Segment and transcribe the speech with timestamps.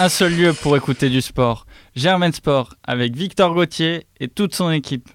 [0.00, 1.66] un seul lieu pour écouter du sport.
[1.94, 5.10] Germain Sport avec Victor Gauthier et toute son équipe.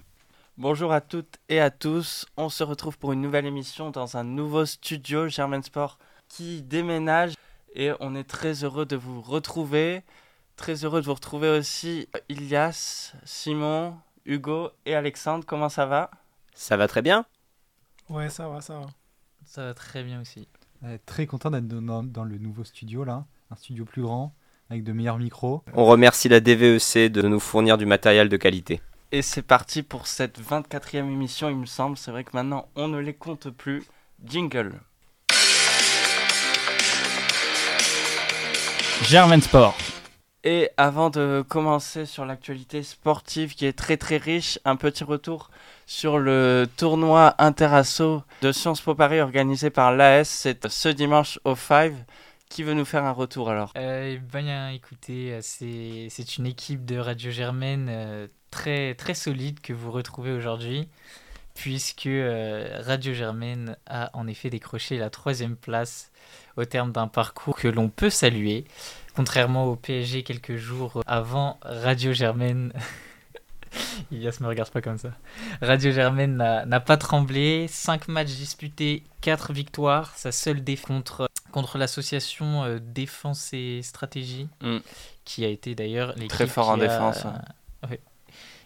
[0.58, 2.24] Bonjour à toutes et à tous.
[2.36, 7.34] On se retrouve pour une nouvelle émission dans un nouveau studio Germain Sport qui déménage
[7.74, 10.04] et on est très heureux de vous retrouver.
[10.54, 15.44] Très heureux de vous retrouver aussi Ilias, Simon, Hugo et Alexandre.
[15.44, 16.12] Comment ça va?
[16.54, 17.26] Ça va très bien
[18.08, 18.86] Ouais, ça va, ça va.
[19.46, 20.46] Ça va très bien aussi.
[21.06, 24.32] très content d'être dans, dans, le nouveau studio là, un studio plus grand,
[24.70, 25.62] avec de meilleurs micros.
[25.74, 28.80] On remercie la DVEC de nous fournir du matériel de qualité.
[29.12, 31.96] Et c'est parti pour cette 24e émission, il me semble.
[31.96, 33.84] C'est vrai que maintenant, on ne les compte plus.
[34.24, 34.72] Jingle.
[39.02, 39.76] Germain Sport.
[40.42, 45.50] Et avant de commencer sur l'actualité sportive qui est très très riche, un petit retour
[45.86, 50.28] sur le tournoi Interasso de Sciences Po Paris organisé par l'AS.
[50.28, 51.92] C'est ce dimanche au 5.
[52.56, 53.70] Qui veut nous faire un retour alors?
[53.76, 59.74] Euh, Ben écoutez, euh, c'est une équipe de Radio Germaine euh, très, très solide que
[59.74, 60.88] vous retrouvez aujourd'hui,
[61.54, 66.10] puisque euh, Radio Germaine a en effet décroché la troisième place
[66.56, 68.64] au terme d'un parcours que l'on peut saluer.
[69.14, 72.72] Contrairement au PSG quelques jours avant, Radio Germaine
[74.10, 75.10] Ilias me regarde pas comme ça.
[75.60, 77.66] Radio Germaine n'a pas tremblé.
[77.68, 80.14] 5 matchs disputés, 4 victoires.
[80.16, 84.78] Sa seule défaite contre, contre l'association euh, Défense et Stratégie, mm.
[85.24, 86.28] qui a été d'ailleurs l'équipe.
[86.28, 87.24] Très fort en défense.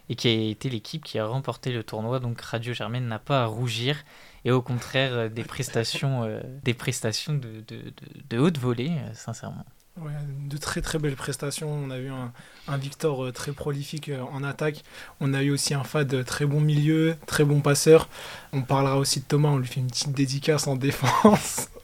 [0.09, 2.19] Et qui a été l'équipe qui a remporté le tournoi.
[2.19, 4.03] Donc Radio Germaine n'a pas à rougir.
[4.43, 7.93] Et au contraire, euh, des prestations, euh, des prestations de, de, de,
[8.29, 9.63] de haute volée, sincèrement
[9.97, 11.71] de très très belles prestations.
[11.71, 14.83] On a eu un, Victor euh, très prolifique euh, en attaque.
[15.19, 18.09] On a eu aussi un Fad très bon milieu, très bon passeur.
[18.53, 21.69] On parlera aussi de Thomas, on lui fait une petite dédicace en défense.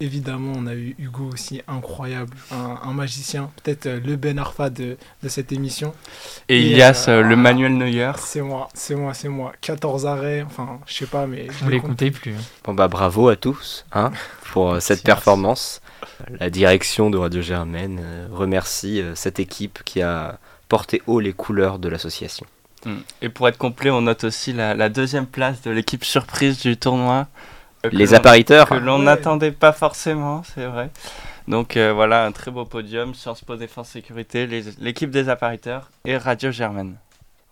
[0.00, 4.96] Évidemment, on a eu Hugo aussi, incroyable, un, magicien, peut-être euh, le Ben Arfa de,
[5.28, 5.92] cette émission.
[6.48, 8.12] Et, Ilias, le Manuel Neuer.
[8.16, 9.52] C'est moi, c'est moi, c'est moi.
[9.60, 11.48] 14 arrêts, enfin, je sais pas, mais.
[11.50, 12.32] Je ne les comptais plus.
[12.32, 12.42] Hein.
[12.64, 14.10] Bon, bah bravo à tous hein,
[14.52, 15.80] pour cette performance
[16.38, 20.38] la direction de Radio Germaine euh, remercie euh, cette équipe qui a
[20.68, 22.46] porté haut les couleurs de l'association.
[22.84, 22.96] Mm.
[23.22, 27.26] Et pour être complet, on note aussi la, deuxième place de l'équipe surprise du tournoi.
[27.84, 28.68] Euh, les appariteurs.
[28.68, 30.90] Que l'on n'attendait pas forcément, c'est vrai.
[31.48, 34.46] Donc voilà, un très beau podium, Sciences Po Défense Sécurité,
[34.78, 36.96] l'équipe des appariteurs et Radio Germaine.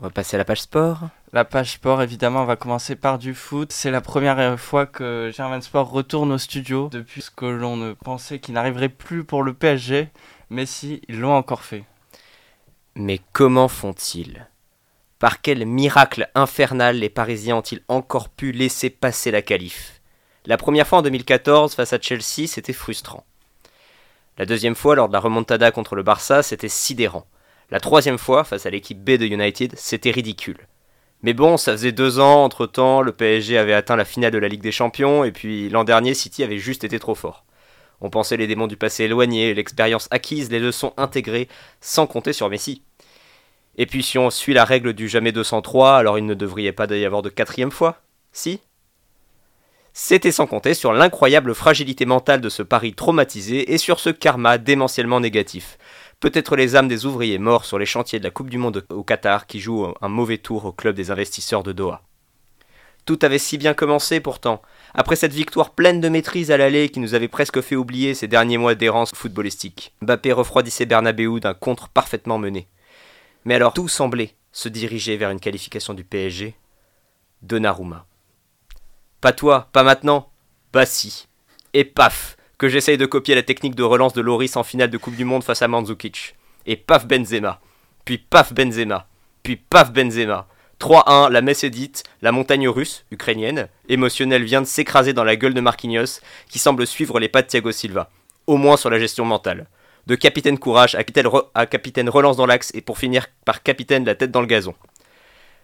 [0.01, 1.09] On va passer à la page sport.
[1.33, 3.73] La page sport, évidemment, on va commencer par du foot.
[3.73, 7.95] C'est la première fois que Germain Sport retourne au studio depuis ce que l'on ne
[7.95, 10.09] pensait qu'il n'arriverait plus pour le PSG.
[10.51, 11.85] Mais si, ils l'ont encore fait.
[12.95, 14.47] Mais comment font-ils?
[15.19, 19.98] Par quel miracle infernal les Parisiens ont-ils encore pu laisser passer la qualif?
[20.49, 23.27] La première fois en 2014 face à Chelsea, c'était frustrant.
[24.39, 27.27] La deuxième fois, lors de la remontada contre le Barça, c'était sidérant.
[27.71, 30.67] La troisième fois, face à l'équipe B de United, c'était ridicule.
[31.23, 34.49] Mais bon, ça faisait deux ans, entre-temps, le PSG avait atteint la finale de la
[34.49, 37.45] Ligue des Champions, et puis l'an dernier, City avait juste été trop fort.
[38.01, 41.49] On pensait les démons du passé éloignés, l'expérience acquise, les leçons intégrées,
[41.83, 42.81] sans compter sur Messi.
[43.77, 46.87] Et puis si on suit la règle du jamais 203, alors il ne devrait pas
[46.87, 48.01] y avoir de quatrième fois?
[48.33, 48.61] Si?
[50.01, 54.57] C'était sans compter sur l'incroyable fragilité mentale de ce pari traumatisé et sur ce karma
[54.57, 55.77] démentiellement négatif
[56.21, 59.03] peut-être les âmes des ouvriers morts sur les chantiers de la Coupe du Monde au
[59.03, 62.03] Qatar qui jouent un mauvais tour au club des investisseurs de Doha.
[63.07, 64.63] Tout avait si bien commencé pourtant.
[64.95, 68.29] Après cette victoire pleine de maîtrise à l'aller qui nous avait presque fait oublier ces
[68.29, 72.69] derniers mois d'errance footballistique, Mbappé refroidissait Bernabeu d'un contre parfaitement mené.
[73.45, 76.55] Mais alors tout semblait se diriger vers une qualification du PSG.
[77.43, 78.07] Donnarumma.
[79.21, 80.31] Pas toi, pas maintenant.
[80.73, 81.27] Bah si.
[81.75, 84.99] Et paf que j'essaye de copier la technique de relance de Loris en finale de
[84.99, 86.37] Coupe du Monde face à Mandzukic.
[86.67, 87.61] Et paf Benzema.
[88.05, 89.09] Puis paf Benzema.
[89.43, 90.47] Puis paf Benzema.
[90.81, 95.35] 3-1, la messe est dite, la montagne russe, ukrainienne, émotionnelle vient de s'écraser dans la
[95.35, 98.11] gueule de Marquinhos, qui semble suivre les pas de Thiago Silva.
[98.47, 99.67] Au moins sur la gestion mentale.
[100.07, 104.05] De capitaine courage à capitaine, à capitaine relance dans l'axe et pour finir par capitaine
[104.05, 104.75] la tête dans le gazon.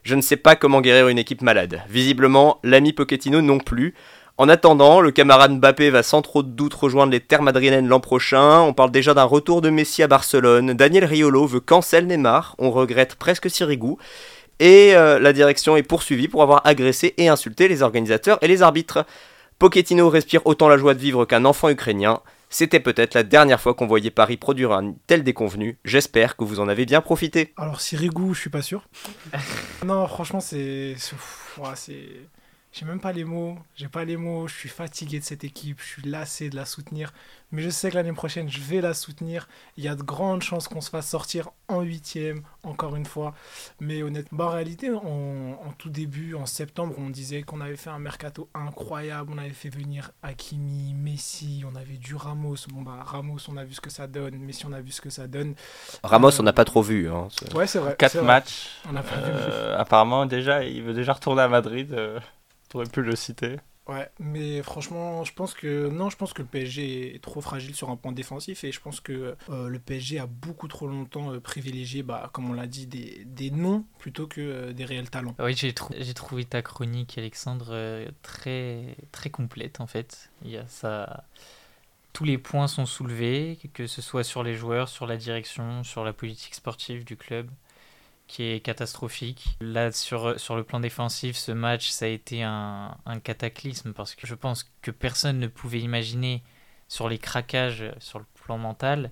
[0.04, 1.82] Je ne sais pas comment guérir une équipe malade.
[1.88, 3.94] Visiblement, l'ami Pochettino non plus,
[4.36, 8.00] en attendant, le camarade Mbappé va sans trop de doute rejoindre les terres madrilènes l'an
[8.00, 8.60] prochain.
[8.62, 10.74] On parle déjà d'un retour de Messi à Barcelone.
[10.74, 12.56] Daniel Riolo veut cancel Neymar.
[12.58, 13.94] On regrette presque Sirigu.
[14.58, 18.62] Et euh, la direction est poursuivie pour avoir agressé et insulté les organisateurs et les
[18.62, 19.06] arbitres.
[19.60, 22.20] Pochettino respire autant la joie de vivre qu'un enfant ukrainien.
[22.54, 25.76] C'était peut-être la dernière fois qu'on voyait Paris produire un tel déconvenu.
[25.84, 27.52] J'espère que vous en avez bien profité.
[27.56, 28.86] Alors Sirigu, je suis pas sûr.
[29.84, 30.94] non, franchement, c'est...
[31.74, 31.96] C'est
[32.76, 35.78] j'ai même pas les mots, j'ai pas les mots, je suis fatigué de cette équipe,
[35.80, 37.12] je suis lassé de la soutenir,
[37.52, 39.46] mais je sais que l'année prochaine, je vais la soutenir.
[39.76, 43.32] Il y a de grandes chances qu'on se fasse sortir en huitième, encore une fois.
[43.78, 44.98] Mais honnêtement, en réalité, en,
[45.64, 49.50] en tout début, en septembre, on disait qu'on avait fait un mercato incroyable, on avait
[49.50, 52.56] fait venir Hakimi, Messi, on avait du Ramos.
[52.72, 55.00] Bon bah Ramos, on a vu ce que ça donne, Messi, on a vu ce
[55.00, 55.54] que ça donne.
[56.02, 57.08] Ramos, on n'a pas trop vu.
[57.08, 57.94] Hein, c'est- Ouais, c'est vrai.
[57.96, 58.26] 4 c'est vrai.
[58.26, 58.68] matchs.
[58.90, 59.22] On a pas vu.
[59.30, 61.92] Euh, apparemment, déjà, il veut déjà retourner à Madrid.
[61.92, 62.18] euh,
[62.74, 63.56] T'aurais pu le citer.
[63.86, 67.74] Ouais, mais franchement, je pense que non, je pense que le PSG est trop fragile
[67.74, 71.32] sur un point défensif et je pense que euh, le PSG a beaucoup trop longtemps
[71.32, 75.10] euh, privilégié, bah, comme on l'a dit, des, des noms plutôt que euh, des réels
[75.10, 75.34] talents.
[75.38, 80.30] Oui, j'ai trou- j'ai trouvé ta chronique, Alexandre, euh, très, très complète en fait.
[80.44, 81.24] Il y a ça...
[82.12, 86.04] Tous les points sont soulevés, que ce soit sur les joueurs, sur la direction, sur
[86.04, 87.50] la politique sportive du club,
[88.26, 89.56] qui est catastrophique.
[89.60, 94.14] Là, sur, sur le plan défensif, ce match, ça a été un, un cataclysme parce
[94.14, 96.42] que je pense que personne ne pouvait imaginer
[96.88, 99.10] sur les craquages, sur le plan mental,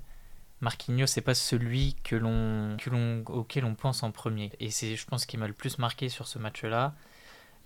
[0.62, 4.52] Marquinhos, c'est pas celui que l'on, que l'on, auquel on pense en premier.
[4.60, 6.94] Et c'est, je pense, qui m'a le plus marqué sur ce match-là.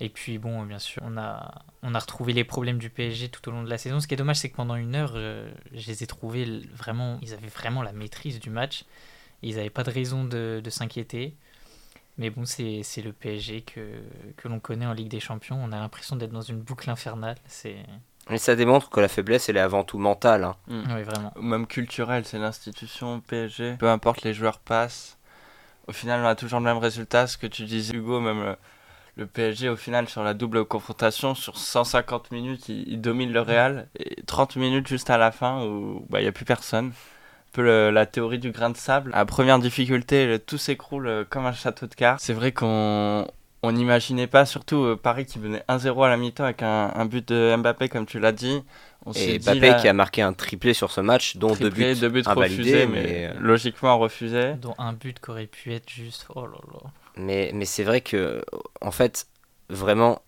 [0.01, 3.47] Et puis, bon, bien sûr, on a, on a retrouvé les problèmes du PSG tout
[3.49, 4.01] au long de la saison.
[4.01, 7.19] Ce qui est dommage, c'est que pendant une heure, euh, je les ai trouvés vraiment.
[7.21, 8.85] Ils avaient vraiment la maîtrise du match.
[9.43, 11.35] Ils n'avaient pas de raison de, de s'inquiéter.
[12.19, 13.81] Mais bon, c'est, c'est le PSG que,
[14.37, 15.59] que l'on connaît en Ligue des Champions.
[15.63, 17.37] On a l'impression d'être dans une boucle infernale.
[17.47, 17.77] C'est.
[18.31, 20.45] Mais ça démontre que la faiblesse, elle est avant tout mentale.
[20.45, 20.57] hein.
[20.69, 21.33] Oui, vraiment.
[21.37, 23.77] Ou même culturel, c'est l'institution PSG.
[23.79, 25.19] Peu importe les joueurs passent.
[25.87, 27.27] Au final, on a toujours le même résultat.
[27.27, 28.57] Ce que tu disais, Hugo, même le,
[29.17, 33.43] le PSG, au final, sur la double confrontation, sur 150 minutes, il, il domine le
[33.43, 33.89] Real.
[33.99, 36.93] Et 30 minutes juste à la fin où bah, il n'y a plus personne.
[37.57, 39.11] Un peu le- la théorie du grain de sable.
[39.15, 42.21] À première difficulté, le- tout s'écroule euh, comme un château de cartes.
[42.21, 43.27] C'est vrai qu'on
[43.63, 47.05] on n'imaginait pas, surtout euh, Paris qui venait 1-0 à la mi-temps avec un, un
[47.07, 48.63] but de Mbappé, comme tu l'as dit.
[49.07, 51.71] On Et dit, Mbappé là, qui a marqué un triplé sur ce match, dont deux
[51.71, 52.63] buts, deux buts invalidés.
[52.63, 54.55] refusés, mais, mais, euh, logiquement refusés.
[54.61, 56.27] Dont un but qui aurait pu être juste.
[56.35, 56.91] Oh là là.
[57.17, 58.45] mais, mais c'est vrai que,
[58.81, 59.27] en fait,
[59.71, 60.21] vraiment,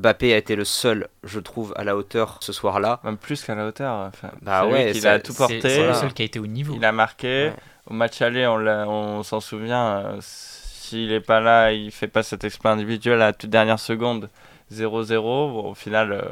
[0.00, 3.00] Mbappé a été le seul, je trouve, à la hauteur ce soir-là.
[3.04, 3.94] Même plus qu'à la hauteur.
[4.08, 5.60] Enfin, Bah ouais, ça- a tout porté.
[5.60, 5.94] c'est le Voilà.
[5.94, 6.74] seul qui a été au niveau.
[6.76, 7.48] Il a marqué.
[7.48, 7.54] Ouais.
[7.90, 9.96] Au match aller, on, on s'en souvient.
[9.98, 13.78] euh, S'il est pas là, il fait pas cet exploit individuel à la toute dernière
[13.78, 14.28] seconde.
[14.72, 15.52] 0-0.
[15.52, 16.22] Bon, au final, euh,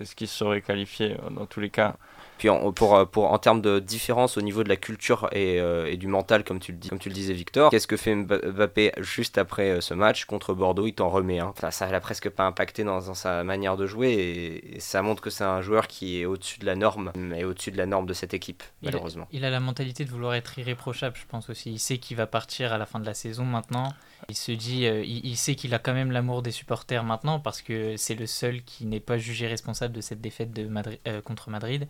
[0.00, 1.94] est-ce qu'il serait qualifié euh, dans tous les cas
[2.38, 5.60] Puis en, pour, euh, pour, en termes de différence au niveau de la culture et,
[5.60, 7.96] euh, et du mental, comme tu, le dis, comme tu le disais, Victor, qu'est-ce que
[7.96, 10.86] fait Mba- Mbappé juste après euh, ce match contre Bordeaux?
[10.86, 11.46] Il t'en remet un.
[11.46, 15.00] Enfin, ça l'a presque pas impacté dans, dans sa manière de jouer et, et ça
[15.02, 17.86] montre que c'est un joueur qui est au-dessus de la norme et au-dessus de la
[17.86, 19.28] norme de cette équipe, Il a- malheureusement.
[19.32, 21.70] Il a la mentalité de vouloir être irréprochable, je pense aussi.
[21.70, 23.92] Il sait qu'il va partir à la fin de la saison maintenant.
[24.28, 27.38] Il se dit, euh, il, il sait qu'il a quand même l'amour des supporters maintenant
[27.40, 30.98] parce que c'est le seul qui n'est pas jugé responsable de cette défaite de Madri-
[31.06, 31.86] euh, contre Madrid.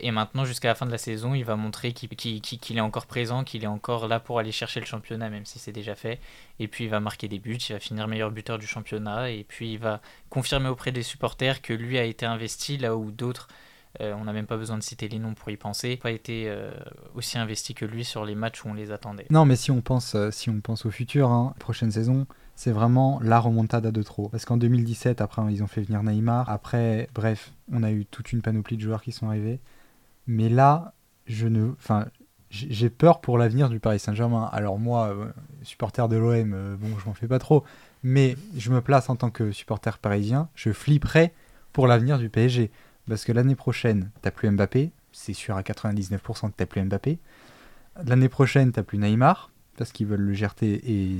[0.00, 3.44] Et maintenant, jusqu'à la fin de la saison, il va montrer qu'il est encore présent,
[3.44, 6.20] qu'il est encore là pour aller chercher le championnat, même si c'est déjà fait.
[6.58, 9.30] Et puis, il va marquer des buts, il va finir meilleur buteur du championnat.
[9.30, 13.10] Et puis, il va confirmer auprès des supporters que lui a été investi là où
[13.10, 13.48] d'autres
[14.00, 15.96] euh, on n'a même pas besoin de citer les noms pour y penser.
[15.96, 16.70] Pas été euh,
[17.14, 19.26] aussi investi que lui sur les matchs où on les attendait.
[19.30, 22.70] Non, mais si on pense, euh, si on pense au futur, hein, prochaine saison, c'est
[22.70, 24.28] vraiment la remontada de trop.
[24.28, 26.48] Parce qu'en 2017, après, ils ont fait venir Neymar.
[26.48, 29.60] Après, bref, on a eu toute une panoplie de joueurs qui sont arrivés.
[30.30, 30.94] Mais là,
[31.26, 31.72] je ne,
[32.50, 34.48] j'ai peur pour l'avenir du Paris Saint-Germain.
[34.52, 35.32] Alors moi, euh,
[35.64, 37.64] supporter de l'OM, euh, bon, je m'en fais pas trop.
[38.04, 40.48] Mais je me place en tant que supporter parisien.
[40.54, 41.34] Je flipperais
[41.72, 42.70] pour l'avenir du PSG.
[43.08, 44.92] Parce que l'année prochaine, t'as plus Mbappé.
[45.10, 47.18] C'est sûr à 99% que t'as plus Mbappé.
[48.06, 49.50] L'année prochaine, t'as plus Neymar
[49.80, 51.16] parce qu'ils veulent le GRT et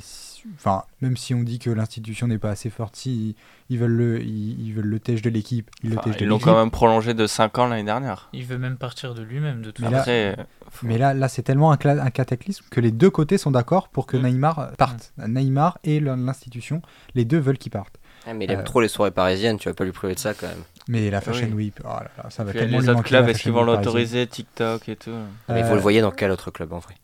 [0.54, 3.34] enfin même si on dit que l'institution n'est pas assez forte, si
[3.70, 6.54] ils veulent le ils, ils veulent le tèche de l'équipe, ils le Enfin, l'ont quand
[6.58, 8.28] même prolongé de 5 ans l'année dernière.
[8.34, 9.94] Il veut même partir de lui-même de toute Mais façon.
[9.94, 13.38] là- Après, euh, faut- Mais là, là c'est tellement un, cataclysme que les deux côtés
[13.38, 14.26] sont d'accord pour que Mm.
[14.26, 15.14] Neymar parte.
[15.26, 16.82] Neymar et l'institution,
[17.14, 17.96] les deux veulent qu'il parte.
[18.26, 20.18] Ah, mais il aime Euh, trop les soirées parisiennes, tu vas pas lui priver de
[20.18, 20.62] ça quand même.
[20.88, 21.64] Mais la Fashion Oui.
[21.66, 23.62] Week, oh là là, ça va Puis tellement les lui autres clubs, est-ce qu'ils vont
[23.62, 25.10] l'autoriser TikTok et tout
[25.48, 26.94] Mais vous Euh, le voyez dans quel autre club en vrai?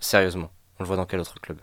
[0.00, 1.58] Sérieusement, on le voit dans quel autre club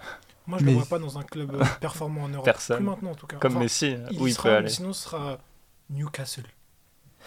[0.48, 2.46] Moi, je Mais- ne le vois pas dans un club euh, performant en Europe.
[2.46, 2.78] Personne.
[2.78, 3.38] Plus maintenant, en tout cas.
[3.38, 4.70] Comme Enfin, Messi, il où il sera, peut aller.
[4.70, 5.38] Sinon, ce sera
[5.90, 6.44] Newcastle.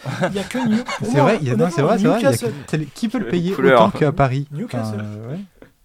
[0.22, 0.82] Il n'y a que New.
[0.82, 2.18] pour C'est vrai, il y a- non, c'est vrai, c'est vrai.
[2.18, 2.86] il y a Newcastle.
[2.94, 4.96] qui peut le payer autant qu'à Paris Newcastle.
[4.96, 5.38] Enfin, euh, ouais.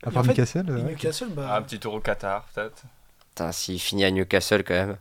[0.04, 0.82] À part en fait, Newcastle, ouais.
[0.82, 2.82] Newcastle, bah, Ah, un petit tour au Qatar, peut-être.
[3.30, 4.98] Putain, s'il finit à Newcastle quand même.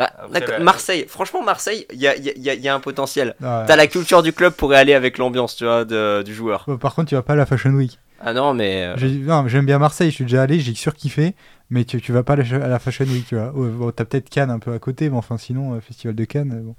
[0.00, 2.60] Ah, Après, Marseille, franchement Marseille, il y a, il y a- il y a- il
[2.60, 3.36] y a un potentiel.
[3.40, 3.64] Ouais.
[3.66, 6.64] T'as la culture du club pour aller avec l'ambiance, tu vois, de- du joueur.
[6.68, 7.98] Ouais, Par contre, tu vas pas à la Fashion Week.
[8.20, 8.84] Ah non, mais.
[8.84, 11.34] euh, non, mais J'aime bien Marseille, je suis déjà allé, j'ai surkiffé,
[11.70, 13.52] mais tu, tu vas pas à la, à la Fashion Week, tu vois.
[13.54, 16.24] Oh, Bon, t'as peut-être Cannes un peu à côté, mais enfin sinon, euh, Festival de
[16.24, 16.74] Cannes, euh, bon.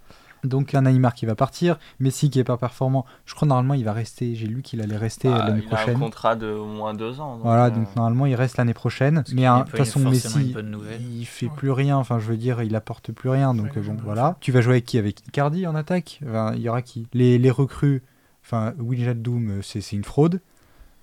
[0.46, 3.06] Donc un Neymar qui va partir, Messi qui est pas performant.
[3.26, 5.78] Je crois normalement il va rester, j'ai lu qu'il allait rester Ah, l'année il a
[5.78, 6.00] un prochaine.
[6.00, 7.34] contrat de au moins deux ans.
[7.36, 9.26] donc, Voilà, euh, donc normalement il reste l'année prochaine.
[9.34, 10.56] Mais de toute façon, Messi,
[11.02, 11.52] il fait Ouais.
[11.58, 11.98] plus rien.
[11.98, 13.54] Enfin, je veux dire, il apporte plus rien.
[13.54, 14.38] Donc Ouais, bon, voilà.
[14.40, 14.98] Tu vas jouer avec qui?
[14.98, 16.22] Avec Icardi en attaque?
[16.26, 17.06] Enfin, Il y aura qui?
[17.14, 18.02] Les, les recrues.
[18.46, 20.40] Enfin, Doom, euh, c'est c'est une fraude.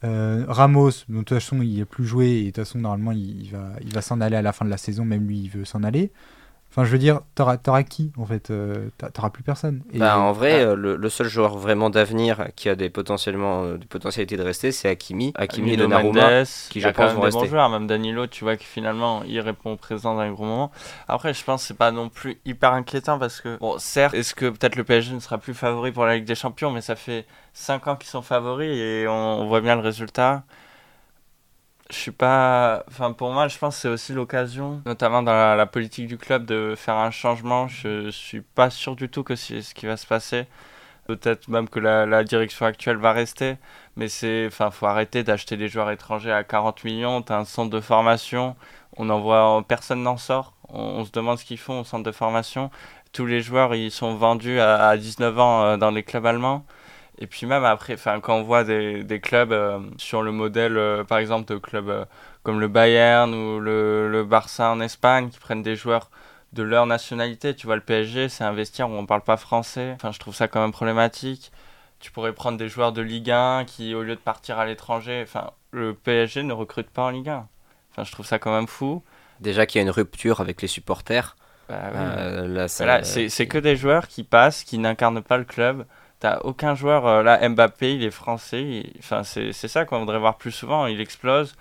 [0.04, 3.42] Euh, Ramos, de toute façon, il est plus joué et de toute façon, normalement, il,
[3.44, 5.04] il va, il va s'en aller à la fin de la saison.
[5.04, 6.12] Même lui, il veut s'en aller.
[6.70, 9.82] Enfin, je veux dire, t'auras t'auras qui en fait Euh, T'auras plus personne.
[9.94, 10.66] Et- Bah, en vrai, Ah.
[10.70, 14.42] euh, le, le seul joueur vraiment d'avenir qui a des, potentiellement, euh, des potentialités de
[14.42, 15.32] rester, c'est Hakimi.
[15.36, 16.20] Hakimi et Donnarumma.
[16.40, 17.48] Mendes, qui, je pense, même vont des bons rester.
[17.48, 17.70] joueurs.
[17.70, 20.70] Même Danilo, tu vois que finalement, il répond présent dans les gros moments.
[21.08, 24.34] Après, je pense que c'est pas non plus hyper inquiétant parce que, bon, certes, est-ce
[24.34, 26.94] que peut-être le PSG ne sera plus favori pour la Ligue des Champions, mais ça
[26.96, 27.24] fait
[27.56, 30.44] 5 ans qu'ils sont favoris et on, voit bien le résultat.
[31.90, 32.84] Je suis pas.
[32.88, 36.44] Enfin, pour moi, je pense que c'est aussi l'occasion, notamment dans la, politique du club,
[36.44, 37.68] de faire un changement.
[37.68, 40.46] Je suis pas sûr du tout que c'est ce qui va se passer.
[41.06, 43.56] Peut-être même que la, direction actuelle va rester.
[43.96, 47.22] Mais c'est, enfin, faut arrêter d'acheter des joueurs étrangers à 40 millions.
[47.22, 48.56] T'as un centre de formation,
[48.98, 50.54] on en personne n'en sort.
[50.68, 52.70] On, se demande ce qu'ils font au centre de formation.
[53.12, 56.66] Tous les joueurs, ils sont vendus à, à 19 ans euh, dans les clubs allemands.
[57.18, 60.76] Et puis même après, enfin, quand on voit des, des clubs euh, sur le modèle,
[60.76, 62.04] euh, par exemple, de clubs euh,
[62.42, 66.10] comme le Bayern ou le, le Barça en Espagne, qui prennent des joueurs
[66.52, 67.54] de leur nationalité.
[67.54, 69.92] Tu vois, le PSG, c'est un vestiaire où on parle pas français.
[69.96, 71.52] Enfin, je trouve ça quand même problématique.
[72.00, 75.22] Tu pourrais prendre des joueurs de Ligue 1 qui, au lieu de partir à l'étranger,
[75.26, 77.48] enfin, le PSG ne recrute pas en Ligue 1.
[77.92, 79.02] Enfin, je trouve ça quand même fou.
[79.40, 81.36] Déjà qu'il y a une rupture avec les supporters.
[81.92, 85.86] Bah, là, ça- c'est c'est que des joueurs qui passent, qui n'incarnent pas le club.
[86.18, 88.84] T'as aucun joueur, euh, là, Mbappé, il est français.
[88.98, 90.86] Enfin, c'est ça qu'on voudrait voir plus souvent.
[90.86, 91.54] Il explose.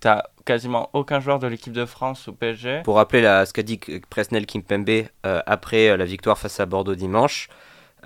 [0.00, 2.82] T'as quasiment aucun joueur de l'équipe de France au PSG.
[2.84, 3.78] Pour rappeler la, ce qu'a dit
[4.10, 7.48] Presnel Kimpembe euh, après euh, la victoire face à Bordeaux dimanche,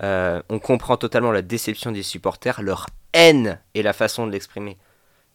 [0.03, 4.77] euh, on comprend totalement la déception des supporters, leur haine et la façon de l'exprimer.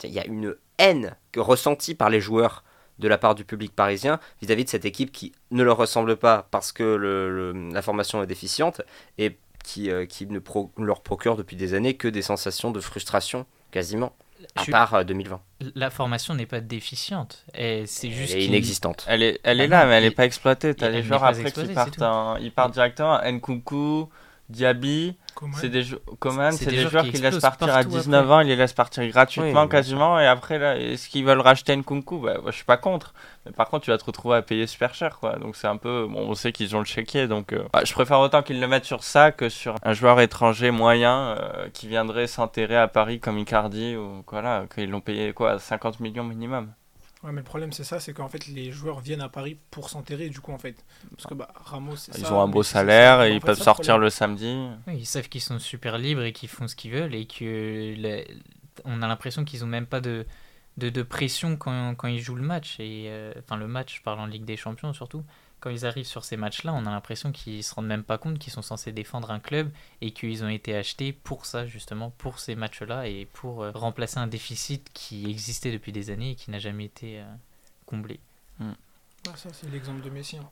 [0.05, 2.63] Il y a une haine que ressentie par les joueurs
[2.99, 6.47] de la part du public parisien vis-à-vis de cette équipe qui ne leur ressemble pas
[6.51, 8.83] parce que le- la formation est déficiente
[9.19, 12.81] et qui, euh, qui ne pro- leur procure depuis des années que des sensations de
[12.81, 14.13] frustration, quasiment,
[14.57, 15.41] à Je part euh, 2020.
[15.75, 17.45] La formation n'est pas déficiente.
[17.55, 19.05] et C'est juste Elle est inexistante.
[19.09, 20.75] Elle est, elle est Bah là, non, mais elle n'est pas exploitée.
[20.75, 21.99] T'as n'est joueurs après qui partent,
[22.41, 23.21] ils partent directement.
[23.23, 24.09] Nkunku,
[24.51, 25.17] Diaby,
[25.55, 27.91] c'est des, jou- Coman, C'est c'est des des joueurs qui qui laissent partir à partout
[27.91, 28.35] 19 après.
[28.35, 30.19] ans, ils les laissent partir gratuitement Oui, quasiment.
[30.21, 32.19] Et après, là, est-ce qu'ils veulent racheter Nkunku?
[32.19, 33.15] Bah, moi, Je suis pas contre.
[33.47, 35.19] Mais par contre, tu vas te retrouver à payer super cher.
[35.19, 35.37] quoi.
[35.39, 36.07] Donc c'est un peu.
[36.11, 37.27] Bon, on sait qu'ils ont le chéquier.
[37.29, 40.21] Donc euh, bah, je préfère autant qu'ils le mettent sur ça que sur un joueur
[40.21, 43.97] étranger moyen euh, qui viendrait s'enterrer à Paris comme Icardi.
[43.97, 46.73] Ou voilà, qu'ils l'ont payé quoi 50 millions minimum.
[47.23, 49.91] Ouais, mais le problème, c'est ça, c'est qu'en fait, les joueurs viennent à Paris pour
[49.91, 50.85] s'enterrer, du coup, en fait.
[51.17, 53.65] Parce que bah, Ramos, c'est Ils ça, ont un beau salaire et ils peuvent ça,
[53.65, 53.99] le sortir problème.
[53.99, 54.55] le samedi.
[54.89, 58.25] Ils savent qu'ils sont super libres et qu'ils font ce qu'ils veulent et que la-
[58.85, 60.27] on a l'impression qu'ils ont même pas de,
[60.79, 62.77] de, de pression quand, quand ils jouent le match.
[62.81, 65.25] Et, euh, enfin, le match, je parle en Ligue des Champions surtout.
[65.61, 68.39] Quand ils arrivent sur ces matchs-là, on a l'impression qu'ils se rendent même pas compte
[68.39, 72.39] qu'ils sont censés défendre un club et qu'ils ont été achetés pour ça, justement, pour
[72.39, 76.51] ces matchs-là et pour euh, remplacer un déficit qui existait depuis des années et qui
[76.51, 77.25] n'a jamais été euh,
[77.87, 78.21] comblé.
[78.61, 80.39] Ah, ça, c'est l'exemple de Messi.
[80.39, 80.51] hein.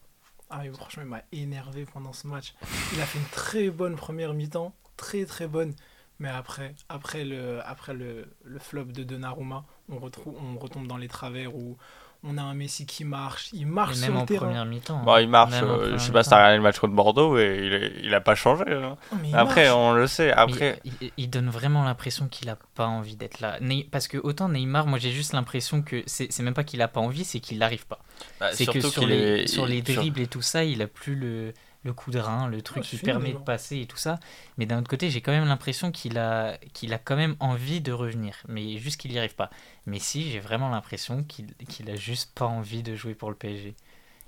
[0.50, 2.54] Ah, mais franchement, il m'a énervé pendant ce match.
[2.94, 5.74] Il a fait une très bonne première mi-temps, très très bonne.
[6.20, 10.96] Mais après, après le, après le, le flop de Donnarumma, on, retrouve, on retombe dans
[10.96, 11.76] les travers où
[12.24, 14.46] on a un Messi qui marche, il marche Et sur même le en terrain.
[14.46, 15.02] première mi-temps.
[15.04, 15.52] Bon, il marche.
[15.52, 17.92] Même euh, je sais pas si t'as regardé le match contre Bordeaux et il, est-
[18.02, 18.64] il a pas changé.
[18.68, 18.96] hein.
[19.12, 19.76] Non, Après, marche.
[19.76, 20.32] on le sait.
[20.32, 23.58] Après, il, il- il donne vraiment l'impression qu'il a pas envie d'être là.
[23.92, 26.88] Parce que autant Neymar, moi j'ai juste l'impression que c'est c'est même pas qu'il a
[26.88, 28.00] pas envie, c'est qu'il n'arrive pas.
[28.40, 30.86] bah, c'est que sur les, est- sur les sur- dribbles et tout ça, il a
[30.88, 33.96] plus le, le coup de rein, le truc Ouais, qui permet de passer et tout
[33.96, 34.18] ça.
[34.56, 37.80] Mais d'un autre côté, j'ai quand même l'impression qu'il a, qu'il a quand même envie
[37.80, 39.50] de revenir, mais juste qu'il n'y arrive pas.
[39.86, 43.36] Mais si, j'ai vraiment l'impression qu'il qu'il a juste pas envie de jouer pour le
[43.36, 43.74] PSG.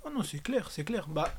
[0.05, 1.07] Oh non, c'est clair, c'est clair.
[1.09, 1.29] Bah,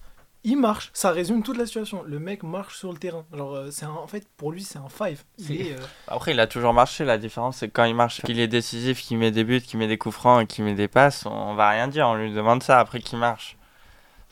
[0.44, 2.02] il marche, ça résume toute la situation.
[2.04, 3.24] Le mec marche sur le terrain.
[3.32, 5.22] Genre, euh, c'est un- en fait, pour lui, c'est un five.
[5.38, 7.04] Il C'est- est, euh, Après, il a toujours marché.
[7.04, 9.78] La différence, c'est que quand il marche, qu'il est décisif, qu'il met des buts, qu'il
[9.78, 12.06] met des coups francs et qu'il met des passes, on va rien dire.
[12.08, 13.56] On lui demande ça après qu'il marche.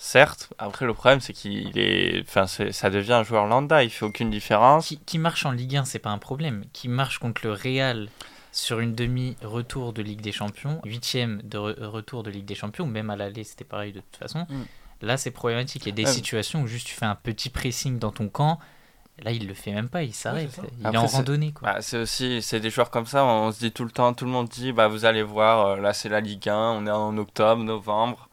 [0.03, 2.23] Certes, après, le problème, c'est qu'il est.
[2.27, 3.85] Enfin, ça devient un joueur lambda.
[3.85, 4.87] Il fait aucune différence.
[4.89, 6.65] Qui, qui marche en Ligue 1, c'est pas un problème.
[6.73, 8.09] Qui marche contre le Real
[8.51, 12.85] sur une demi-retour de Ligue des Champions, huitième de re- retour de Ligue des Champions,
[12.85, 14.47] ou même à l'aller, c'était pareil de toute façon.
[14.49, 14.63] Mm.
[15.03, 15.85] Là, c'est problématique.
[15.85, 16.11] Il y a des Ouais.
[16.11, 18.59] situations où juste tu fais un petit pressing dans ton camp.
[19.23, 20.59] Là, il le fait même pas, il s'arrête.
[20.81, 21.53] il est en c'est- randonnée.
[21.53, 21.75] Quoi.
[21.75, 24.25] Bah, c'est aussi c'est des joueurs comme ça, on se dit tout le temps, tout
[24.25, 26.91] le monde dit bah vous allez voir, euh, là c'est la Ligue 1, on est
[26.91, 28.30] en octobre, novembre,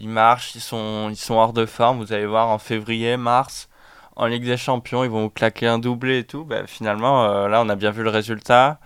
[0.00, 3.68] ils marchent, ils sont ils sont hors de forme, vous allez voir en février, mars,
[4.16, 6.44] en Ligue des Champions, ils vont vous claquer un doublé et tout.
[6.44, 8.80] Bah, finalement euh, là on a bien vu le résultat.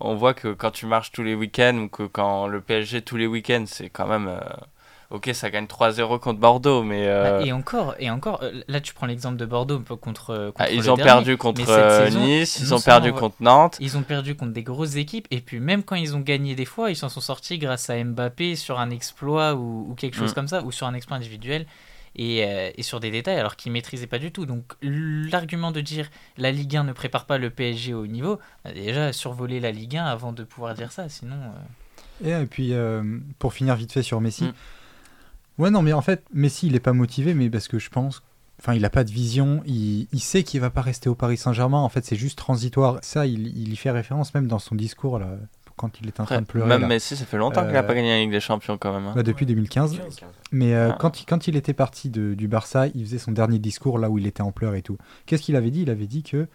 [0.00, 3.16] On voit que quand tu marches tous les week-ends ou que quand le PSG tous
[3.16, 4.40] les week-ends, c'est quand même euh,
[5.10, 8.80] OK, ça gagne 3-0 contre Bordeaux mais euh, Bah, Et encore, et encore, euh, là
[8.80, 12.58] tu prends l'exemple de Bordeaux contre, contre ah, ils ont perdu contre euh, saison, Nice,
[12.60, 13.76] ils ont perdu contre Nantes.
[13.80, 16.64] Ils ont perdu contre des grosses équipes et puis même quand ils ont gagné des
[16.64, 20.32] fois, ils s'en sont sortis grâce à Mbappé sur un exploit ou, ou quelque chose
[20.32, 20.34] Mm.
[20.34, 21.66] comme ça, ou sur un exploit individuel
[22.16, 24.44] et, euh, et sur des détails alors qu'ils maîtrisaient pas du tout.
[24.46, 28.38] Donc l'argument de dire la Ligue 1 ne prépare pas le PSG au haut niveau,
[28.64, 31.36] bah, déjà survoler la Ligue 1 avant de pouvoir dire ça, sinon...
[31.36, 33.02] euh, Et, euh, puis, euh,
[33.38, 34.44] pour finir vite fait sur Messi.
[34.44, 34.52] Mm.
[35.58, 38.22] Ouais, non, mais en fait, Messi, il est pas motivé, mais parce que je pense.
[38.58, 41.36] Enfin, il a pas de vision, il, il sait qu'il va pas rester au Paris
[41.36, 41.78] Saint-Germain.
[41.78, 42.98] En fait, c'est juste transitoire.
[43.02, 45.28] Ça, il, il y fait référence même dans son discours, là,
[45.76, 46.66] quand il est en train de pleurer.
[46.68, 46.86] même là.
[46.86, 49.06] Messi, ça fait longtemps qu'il n'a Euh, pas gagné la Ligue des Champions quand même.
[49.08, 49.12] hein.
[49.14, 49.98] Bah, depuis 2015.
[49.98, 50.20] 15.
[50.52, 50.96] Mais euh, Ah.
[50.98, 54.08] quand, il, quand il était parti de- du Barça, il faisait son dernier discours là
[54.08, 54.96] où il était en pleurs et tout.
[55.26, 55.82] Qu'est-ce qu'il avait dit?
[55.82, 56.48] Il avait dit que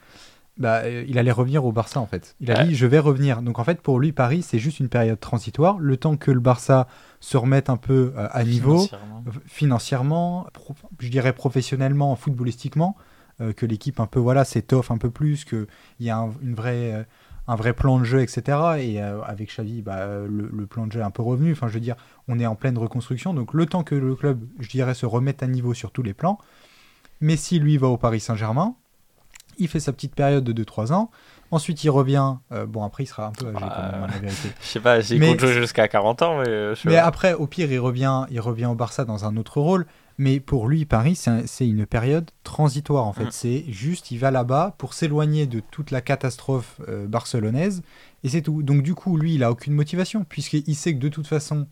[0.58, 2.36] bah, euh, il allait revenir au Barça en fait.
[2.40, 2.68] Il a Ouais.
[2.68, 3.42] dit je vais revenir.
[3.42, 6.40] Donc en fait pour lui Paris c'est juste une période transitoire, le temps que le
[6.40, 6.88] Barça
[7.20, 9.24] se remette un peu euh, à niveau financièrement.
[9.46, 12.96] financièrement, pro- je dirais professionnellement, footballistiquement,
[13.42, 15.68] euh, que l'équipe un peu voilà s'étoffe un peu plus, qu'il
[16.00, 17.04] y a un, une vraie, euh,
[17.48, 18.58] un vrai plan de jeu, etc.
[18.80, 21.52] Et euh, avec Xavi, bah, le, le plan de jeu est un peu revenu.
[21.54, 21.96] Enfin, je veux dire,
[22.28, 25.42] on est en pleine reconstruction, donc le temps que le club, je dirais, se remette
[25.44, 26.38] à niveau sur tous les plans.
[27.20, 28.76] Messi, lui, va au Paris Saint-Germain.
[29.62, 31.10] Il fait sa petite période de 2-3 ans.
[31.52, 32.36] Ensuite, il revient.
[32.52, 34.50] euh, bon, après, il sera un peu âgé quand même, la vérité.
[34.62, 36.48] Je sais pas Mais- compte jouer jusqu'à 40 ans, mais.
[36.48, 39.86] euh, Mais après, au pire, il revient, il revient au Barça dans un autre rôle.
[40.18, 43.26] Mais pour lui, Paris, c'est un- c'est une période transitoire en fait.
[43.26, 43.32] Mm.
[43.32, 47.82] C'est juste, il va là-bas pour s'éloigner de toute la catastrophe euh, barcelonaise
[48.24, 48.62] et c'est tout.
[48.62, 51.66] Donc du coup, lui, il a aucune motivation puisqu'il sait que de toute façon,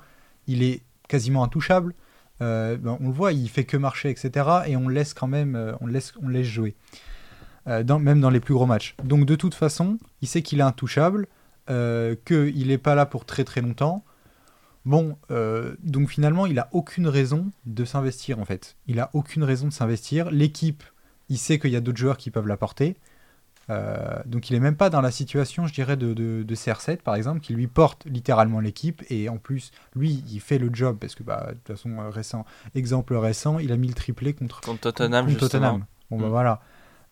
[0.48, 1.94] il est quasiment intouchable.
[2.42, 4.32] Euh, ben, on le voit, il fait que marcher, etc.
[4.66, 6.76] Et on le laisse quand même, on le laisse, on le laisse jouer.
[7.68, 8.96] Euh, dans- même dans les plus gros matchs.
[9.04, 11.28] Donc de toute façon, il sait qu'il est intouchable,
[11.70, 14.04] euh, qu'il n'est pas là pour très très longtemps.
[14.86, 18.76] Bon, euh, donc finalement, il a aucune raison de s'investir en fait.
[18.88, 20.32] Il a aucune raison de s'investir.
[20.32, 20.84] L'équipe,
[21.28, 22.96] il sait qu'il y a d'autres joueurs qui peuvent l'apporter.
[23.70, 26.98] Euh, donc il est même pas dans la situation, je dirais, de, de, de CR7
[27.04, 29.04] par exemple, qui lui porte littéralement l'équipe.
[29.12, 32.46] Et en plus, lui, il fait le job parce que, bah, de toute façon, récent,
[32.74, 35.40] exemple récent, il a mis le triplé contre Contre Tottenham, contre.
[35.40, 35.86] Tottenham.
[36.10, 36.30] Bon, bah Mm.
[36.30, 36.62] voilà.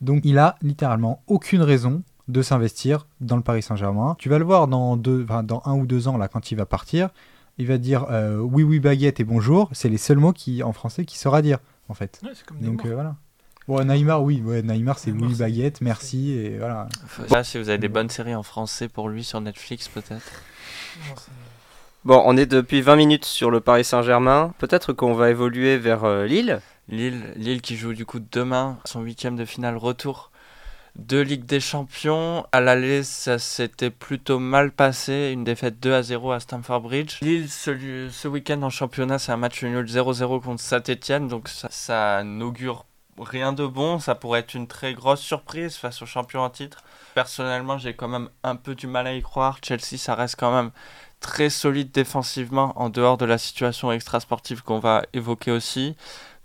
[0.02, 4.16] Donc il a littéralement aucune raison de s'investir dans le Paris Saint-Germain.
[4.20, 6.56] Tu vas le voir dans, deux, enfin, dans un ou deux ans, là, quand il
[6.56, 7.10] va partir.
[7.58, 9.70] Il va dire euh, oui, oui, baguette et bonjour.
[9.72, 11.58] C'est les seuls mots qui, en français qu'il saura dire,
[11.90, 12.20] en fait.
[12.24, 12.86] Ouais, c'est comme Donc Neymar.
[12.86, 13.16] euh, voilà.
[13.68, 16.88] Bon, Neymar, oui, ouais, Neymar, c'est oui, baguette, merci, et voilà.
[17.08, 20.42] Faut- Là, si vous avez des bonnes séries en français pour lui sur Netflix, peut-être.
[22.06, 24.54] Bon, on est depuis 20 minutes sur le Paris Saint-Germain.
[24.60, 26.62] Peut-être qu'on va évoluer vers euh, Lille.
[26.90, 30.32] Lille, Lille qui joue du coup demain son huitième de finale retour
[30.98, 32.46] de Ligue des Champions.
[32.52, 35.32] À l'aller, ça s'était plutôt mal passé.
[35.32, 37.20] Une défaite 2 à 0 à Stamford Bridge.
[37.22, 41.28] Lille, ce, week-end en championnat, c'est un match nul 0-0 contre Saint-Etienne.
[41.28, 42.86] Donc ça, ça n'augure
[43.20, 44.00] rien de bon.
[44.00, 46.84] Ça pourrait être une très grosse surprise face au champion en titre.
[47.14, 49.60] Personnellement, j'ai quand même un peu du mal à y croire.
[49.64, 50.72] Chelsea, ça reste quand même
[51.20, 55.96] très solide défensivement en dehors de la situation extra-sportive qu'on va évoquer aussi.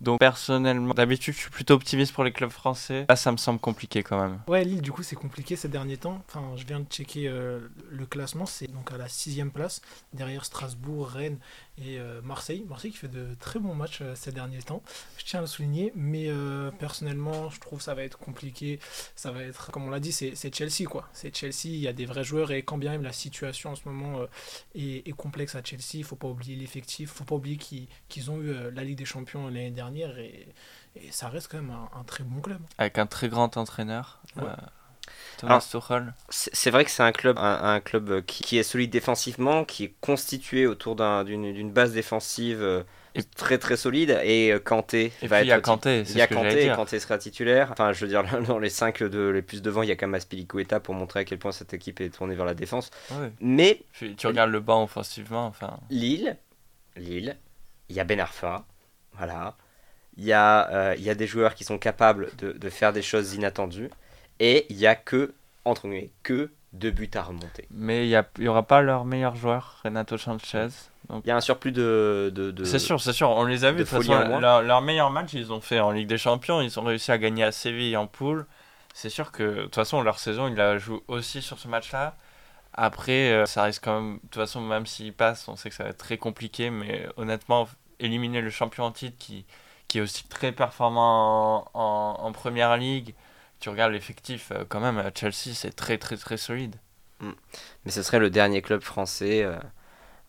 [0.02, 3.06] Donc personnellement, d'habitude je suis plutôt optimiste pour les clubs français.
[3.08, 4.40] Là ça me semble compliqué quand même.
[4.48, 6.22] Ouais, Lille, du coup, c'est compliqué ces derniers temps.
[6.28, 7.60] Enfin, je viens de checker euh,
[7.90, 8.46] le classement.
[8.46, 9.80] C'est donc à la sixième place,
[10.12, 11.38] derrière Strasbourg, Rennes
[11.78, 12.64] et euh, Marseille.
[12.68, 14.82] Marseille qui fait de très bons matchs euh, ces derniers temps.
[15.18, 15.92] Je tiens à le souligner.
[15.94, 18.78] Mais euh, personnellement, je trouve que ça va être compliqué.
[19.16, 21.08] Ça va être, comme on l'a dit, c'est Chelsea, quoi.
[21.12, 22.50] C'est Chelsea, il y a des vrais joueurs.
[22.52, 24.26] Et quand bien même la situation en ce moment euh,
[24.74, 27.10] est, est complexe à Chelsea, il faut pas oublier l'effectif.
[27.10, 30.18] faut pas oublier qu'ils qu'ils ont eu la Ligue des Champions l'année dernière.
[30.18, 30.48] Et,
[30.96, 32.60] et ça reste quand même un, un très bon club.
[32.78, 34.42] Avec un très grand entraîneur, Ouais.
[34.44, 34.56] euh,
[35.38, 36.14] Thomas Alors, Tuchel.
[36.28, 39.84] C'est vrai que c'est un club, un, un club qui, qui est solide défensivement, qui
[39.84, 42.82] est constitué autour d'un- d'une base défensive euh,
[43.14, 44.20] Et- très très solide.
[44.22, 46.34] Et euh, Kanté Et va puis il y a être Kanté, Il y a ce
[46.34, 46.72] Kanté.
[46.76, 47.70] Kanté sera titulaire.
[47.72, 50.06] Enfin, je veux dire, dans les 5 de, les plus devant, il y a quand
[50.06, 52.90] même Aspilicueta pour montrer à quel point cette équipe est tournée vers la défense.
[53.10, 53.32] Ouais.
[53.40, 55.78] Mais Puis tu regardes le banc offensivement, enfin.
[55.90, 56.36] Lille,
[56.96, 57.36] Lille,
[57.88, 58.64] il y a Ben Arfa,
[59.16, 59.56] voilà.
[60.18, 62.92] Il y, a, euh, il y a des joueurs qui sont capables de, de faire
[62.92, 63.88] des choses inattendues.
[64.44, 65.32] Et il y a que,
[65.64, 67.66] entre guillemets, que deux buts à remonter.
[67.70, 70.68] Mais il y, a- il y aura pas leur meilleur joueur, Renato Sanchez.
[71.08, 72.32] Donc Il y a un surplus de...
[72.34, 73.78] de, de- c'est sûr, c'est sûr, on les a vus.
[73.80, 76.60] de façon, en leur, leur meilleur match, ils ont fait en Ligue des Champions.
[76.60, 78.46] Ils ont réussi à gagner à Séville en poule.
[78.94, 82.16] c'est sûr que de toute façon, leur saison, ils la jouent aussi sur ce match-là.
[82.74, 85.74] Après, euh, ça risque quand même, de toute façon, même s'ils passent, on sait que
[85.74, 87.68] ça va être très compliqué, mais honnêtement,
[88.00, 89.44] éliminer le champion en titre qui,
[89.88, 93.14] qui est aussi très performant en, en, première ligue,
[93.62, 96.76] tu regardes l'effectif, euh, quand même, à Chelsea, c'est très, très, très solide.
[97.84, 99.56] Mais ce serait le dernier club français euh,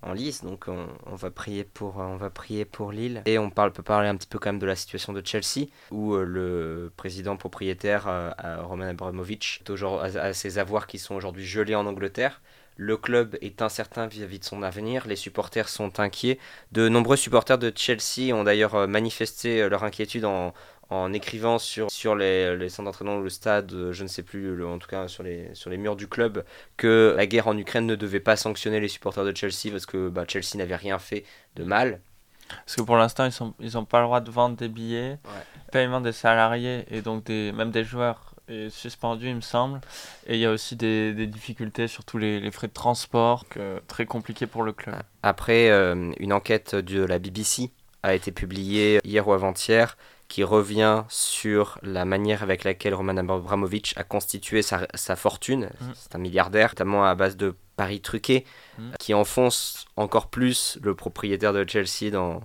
[0.03, 3.21] en lice, donc on, va prier pour, on va prier pour Lille.
[3.25, 5.67] Et on parle, peut parler un petit peu quand même de la situation de Chelsea,
[5.91, 11.75] où euh, le président propriétaire, euh, Roman Abramovich, a, ses avoirs qui sont aujourd'hui gelés
[11.75, 12.41] en Angleterre.
[12.75, 16.39] Le club est incertain vis-à-vis -vis de son avenir, les supporters sont inquiets.
[16.71, 20.53] De nombreux supporters de Chelsea ont d'ailleurs manifesté leur inquiétude en,
[20.93, 24.67] en écrivant sur, sur les, les centres d'entraînement le stade, je ne sais plus, le,
[24.67, 26.43] en tout cas sur les, sur les murs du club,
[26.77, 30.09] que la guerre en Ukraine ne devait pas sanctionner les supporters de Chelsea parce que
[30.09, 31.25] bah, Chelsea n'avait rien fait
[31.55, 32.01] de mal.
[32.49, 35.17] Parce que pour l'instant, ils n'ont ils ont pas le droit de vendre des billets,
[35.25, 35.61] ouais.
[35.71, 39.79] paiement des salariés et donc des, même des joueurs est suspendu, il me semble.
[40.27, 43.47] Et il y a aussi des, des difficultés sur tous les, les, frais de transport,
[43.47, 44.95] que, très compliqué pour le club.
[45.21, 47.71] Après, euh, une enquête de la BBC
[48.03, 49.97] a été publiée hier ou avant-hier
[50.33, 55.69] qui revient sur la manière avec laquelle Roman Abramovich a constitué sa, sa fortune.
[55.79, 55.85] Mmh.
[55.93, 58.43] C'est un milliardaire, notamment à base de paris truqués,
[58.79, 58.83] mmh.
[58.97, 62.41] qui enfonce encore plus le propriétaire de Chelsea dans,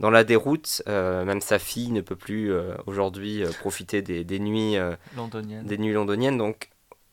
[0.00, 0.82] dans la déroute.
[0.88, 4.74] Euh, même sa fille ne peut plus euh, aujourd'hui euh, profiter des, des nuits,
[5.16, 5.64] londoniennes.
[5.64, 6.38] des nuits londoniennes.
[6.38, 6.70] Donc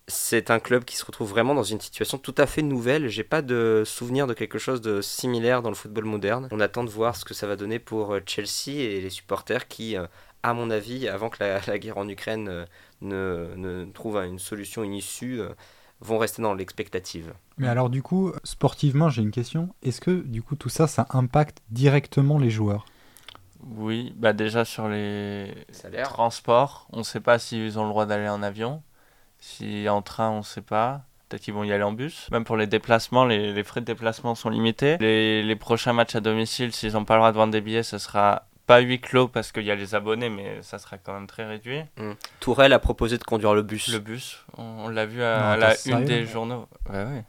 [0.08, 3.08] c'est un club qui se retrouve vraiment dans une situation tout à fait nouvelle.
[3.08, 6.48] J'ai pas de souvenir de quelque chose de similaire dans le football moderne.
[6.52, 9.68] On attend de voir ce que ça va donner pour euh, Chelsea et les supporters
[9.68, 10.06] qui, euh,
[10.44, 12.66] à mon avis, avant que la, la guerre en Ukraine euh,
[13.02, 15.42] ne, ne, trouve une solution, une issue,
[16.02, 17.34] vont rester dans l'expectative.
[17.58, 19.74] Mais alors du coup, sportivement, j'ai une question.
[19.82, 22.86] Est-ce que du coup tout ça, ça impacte directement les joueurs?
[23.66, 26.10] Oui, bah déjà sur les Salaire.
[26.10, 28.84] transports, on ne sait pas s'ils ont le droit d'aller en avion.
[29.48, 31.02] Si en train, on ne sait pas.
[31.30, 32.28] Peut-être qu'ils vont y aller en bus.
[32.32, 34.98] Même pour les déplacements, les, les frais de déplacement sont limités.
[35.00, 37.84] Les, les prochains matchs à domicile, s'ils n'ont pas le droit de vendre des billets,
[37.84, 41.14] ce sera pas huis clos parce qu'il y a les abonnés, mais ça sera quand
[41.14, 41.82] même très réduit.
[41.98, 42.14] Mmh.
[42.40, 43.88] Tourelle a proposé de conduire le bus.
[43.94, 46.68] Le bus, on, on l'a vu à, non, à la une des journaux.
[46.90, 47.24] Ouais, ouais.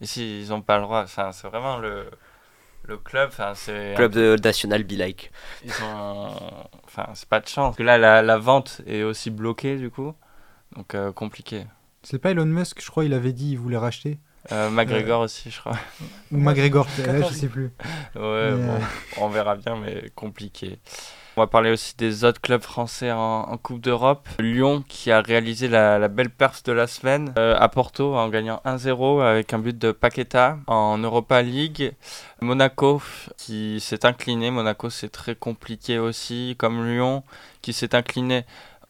[0.00, 1.02] Ici, ils n'ont pas le droit.
[1.04, 2.10] Enfin, c'est vraiment le,
[2.82, 3.30] le club.
[3.54, 5.30] C'est club de National Be Like.
[5.64, 6.30] Ils ont.
[6.84, 7.68] Enfin, c'est pas de chance.
[7.68, 10.14] Parce que là, la, la vente est aussi bloquée du coup.
[10.76, 11.64] Donc euh, compliqué.
[12.02, 14.18] C'est pas Elon Musk, je crois, il avait dit il voulait racheter.
[14.52, 15.24] Euh, McGregor euh...
[15.24, 15.78] aussi, je crois.
[16.30, 17.72] Ou McGregor, je sais plus.
[18.14, 18.78] Ouais, mais bon,
[19.18, 20.78] on verra bien, mais compliqué.
[21.36, 24.28] On va parler aussi des autres clubs français en, en Coupe d'Europe.
[24.38, 28.28] Lyon qui a réalisé la, la belle perf de la semaine euh, à Porto en
[28.28, 31.92] gagnant 1-0 avec un but de Paqueta en Europa League.
[32.40, 33.02] Monaco
[33.36, 34.52] qui s'est incliné.
[34.52, 37.24] Monaco c'est très compliqué aussi, comme Lyon
[37.62, 38.44] qui s'est incliné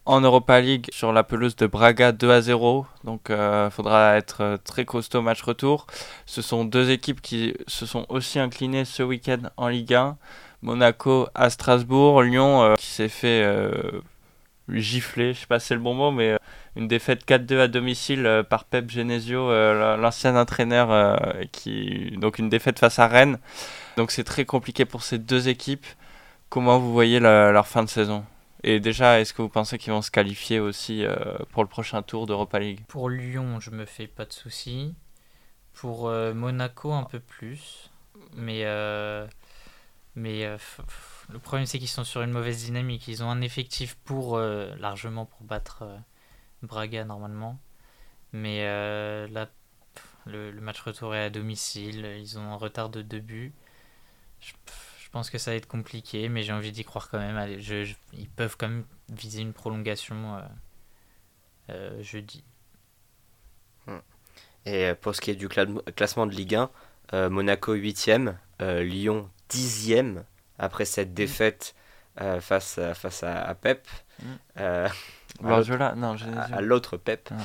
[0.06, 2.86] en Europa League sur la pelouse de Braga 2 à 0.
[3.04, 5.86] Donc il euh, faudra être très costaud match retour.
[6.26, 10.16] Ce sont deux équipes qui se sont aussi inclinées ce week-end en Ligue 1.
[10.62, 14.00] Monaco à Strasbourg, Lyon euh, qui s'est fait euh,
[14.68, 16.36] gifler, je sais pas si c'est le bon mot, mais euh,
[16.76, 21.18] une défaite 4-2 à domicile euh, par Pep Genesio, euh, l'ancien entraîneur,
[21.52, 23.38] qui donc une défaite face à Rennes.
[23.96, 25.86] Donc c'est très compliqué pour ces deux équipes.
[26.48, 28.24] Comment vous voyez leur fin de saison?
[28.64, 32.02] Et déjà, est-ce que vous pensez qu'ils vont se qualifier aussi euh, pour le prochain
[32.02, 32.80] tour d'Europa League?
[32.88, 34.94] Pour Lyon, je me fais pas de soucis.
[35.74, 37.90] Pour euh, Monaco, un peu plus.
[38.36, 39.26] Mais, euh,
[40.14, 40.46] mais
[41.28, 43.06] le problème, c'est qu'ils sont sur une mauvaise dynamique.
[43.06, 45.84] Ils ont un effectif pour largement pour battre
[46.62, 47.60] Braga normalement.
[48.32, 48.64] Mais
[49.28, 49.50] là,
[50.24, 52.06] le, match retour est à domicile.
[52.18, 53.52] Ils ont un retard de deux buts.
[54.40, 54.83] Je, je
[55.14, 57.36] pense que ça va être compliqué, mais j'ai envie d'y croire quand même.
[57.36, 60.40] Allez, je, je, ils peuvent quand même viser une prolongation euh,
[61.70, 62.42] euh, jeudi.
[64.66, 66.70] Et pour ce qui est du cla classement de Ligue 1,
[67.12, 70.24] euh, Monaco 8e, Lyon 10e
[70.58, 71.76] après cette défaite
[72.40, 73.86] face, à, face à, à Pep.
[74.20, 74.26] Mm.
[75.42, 77.28] Non, à, à l'autre Pep.
[77.30, 77.36] Ah.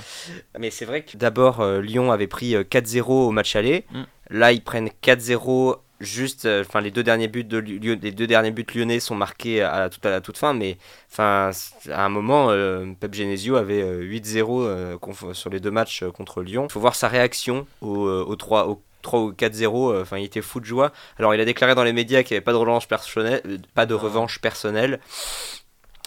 [0.58, 3.86] Mais c'est vrai que d'abord, Lyon avait pris 4-0 au match aller.
[3.91, 4.03] Mm.
[4.29, 8.65] Là, ils prennent 4-0 juste enfin les deux derniers buts de les deux derniers buts
[8.73, 10.77] lyonnais sont marqués à la toute à la toute fin mais
[11.12, 11.51] enfin
[11.89, 16.67] à un moment euh, Pep Genesio avait 8-0 euh, sur les deux matchs contre Lyon.
[16.69, 20.41] Il faut voir sa réaction au, au 3 au 3 ou 4-0 enfin il était
[20.41, 20.91] fou de joie.
[21.17, 23.41] Alors il a déclaré dans les médias qu'il n'y avait pas de revanche personnelle
[23.73, 24.99] pas de revanche personnelle.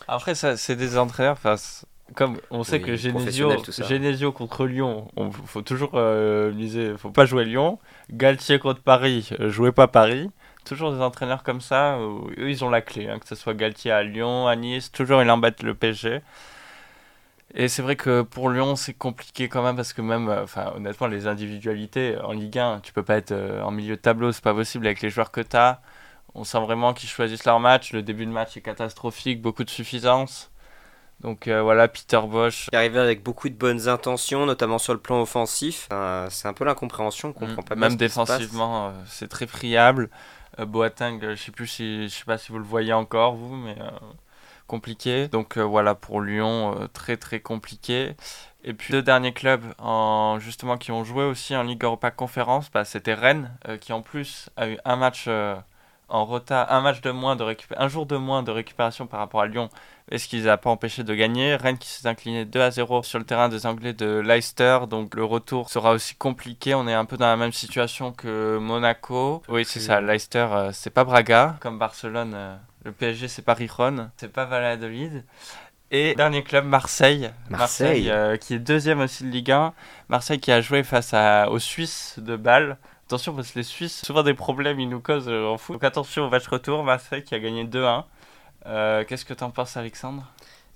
[0.09, 1.57] Après ça c'est des entraîneurs enfin
[2.14, 3.53] comme on sait oui, que Genesio,
[3.88, 7.79] Genesio contre Lyon, on faut toujours euh, miser, faut pas jouer Lyon.
[8.11, 10.31] Galtier contre Paris, jouez pas Paris.
[10.64, 13.55] Toujours des entraîneurs comme ça, où, eux ils ont la clé, hein, que ce soit
[13.55, 16.20] Galtier à Lyon, à Nice, toujours ils embêtent le PSG.
[17.55, 20.72] Et c'est vrai que pour Lyon, c'est compliqué quand même parce que même, euh, enfin,
[20.75, 24.33] honnêtement, les individualités en Ligue 1, tu peux pas être euh, en milieu de tableau,
[24.33, 25.83] c'est pas possible avec les joueurs que tu as.
[26.35, 27.92] On sent vraiment qu'ils choisissent leur match.
[27.92, 30.52] Le début de match est catastrophique, beaucoup de suffisance.
[31.23, 32.69] Donc euh, voilà, Peter Bosch.
[32.73, 35.89] Il est arrivé avec beaucoup de bonnes intentions, notamment sur le plan offensif.
[36.31, 40.11] c'est un peu l'incompréhension, qu'on comprend pas Même défensivement, c'est très friable.
[40.59, 43.77] Boateng, je sais plus si, je sais pas si vous le voyez encore vous, mais
[44.73, 45.29] compliqué.
[45.29, 48.17] Donc euh, voilà, pour Lyon, euh, très très compliqué.
[48.65, 52.71] Et puis deux derniers clubs en, justement qui ont joué aussi en Ligue Europa Conférence,
[52.71, 55.29] bah, c'était Rennes euh, qui en plus a eu un match
[56.09, 57.45] en retard, un match de moins de
[57.77, 59.69] un jour de moins de récupération par rapport à Lyon,
[60.11, 61.57] et ce qui les a pas empêché de gagner.
[61.57, 65.15] Rennes qui s'est incliné 2 à 0 sur le terrain des Anglais de Leicester, donc
[65.15, 66.75] le retour sera aussi compliqué.
[66.75, 69.43] On est un peu dans la même situation que Monaco.
[69.49, 74.33] Oui, c'est ça, Leicester, c'est pas Braga comme Barcelone le PSG, c'est pas Rijon, c'est
[74.33, 75.25] pas Valladolid.
[75.91, 77.31] Et dernier club, Marseille.
[77.51, 79.75] Marseille, euh, qui est deuxième aussi de Ligue 1.
[80.09, 82.79] Marseille qui a joué face à, aux Suisses de Bâle.
[83.07, 85.75] Attention parce que les Suisses, souvent des problèmes, ils nous causent euh, en foot.
[85.75, 88.05] Donc attention au match retour, Marseille qui a gagné 2-1.
[88.66, 90.27] Euh, qu'est-ce que t'en penses Alexandre?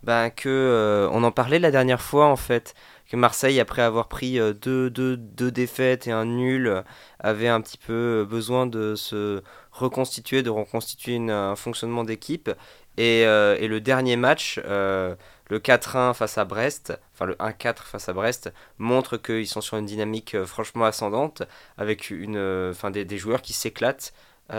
[0.02, 2.74] Ben que on en parlait la dernière fois en fait
[3.10, 6.84] que Marseille, après avoir pris deux, deux, deux, défaites et un nul,
[7.18, 12.50] avait un petit peu besoin de se reconstituer, de reconstituer un fonctionnement d'équipe.
[12.98, 15.14] Et, euh, et, le dernier match, euh,
[15.50, 19.76] le 4-1 face à Brest, enfin le 1-4 face à Brest, montre qu'ils sont sur
[19.76, 21.42] une dynamique euh, franchement ascendante,
[21.76, 22.38] avec une,
[22.70, 24.14] enfin des joueurs qui s'éclatent.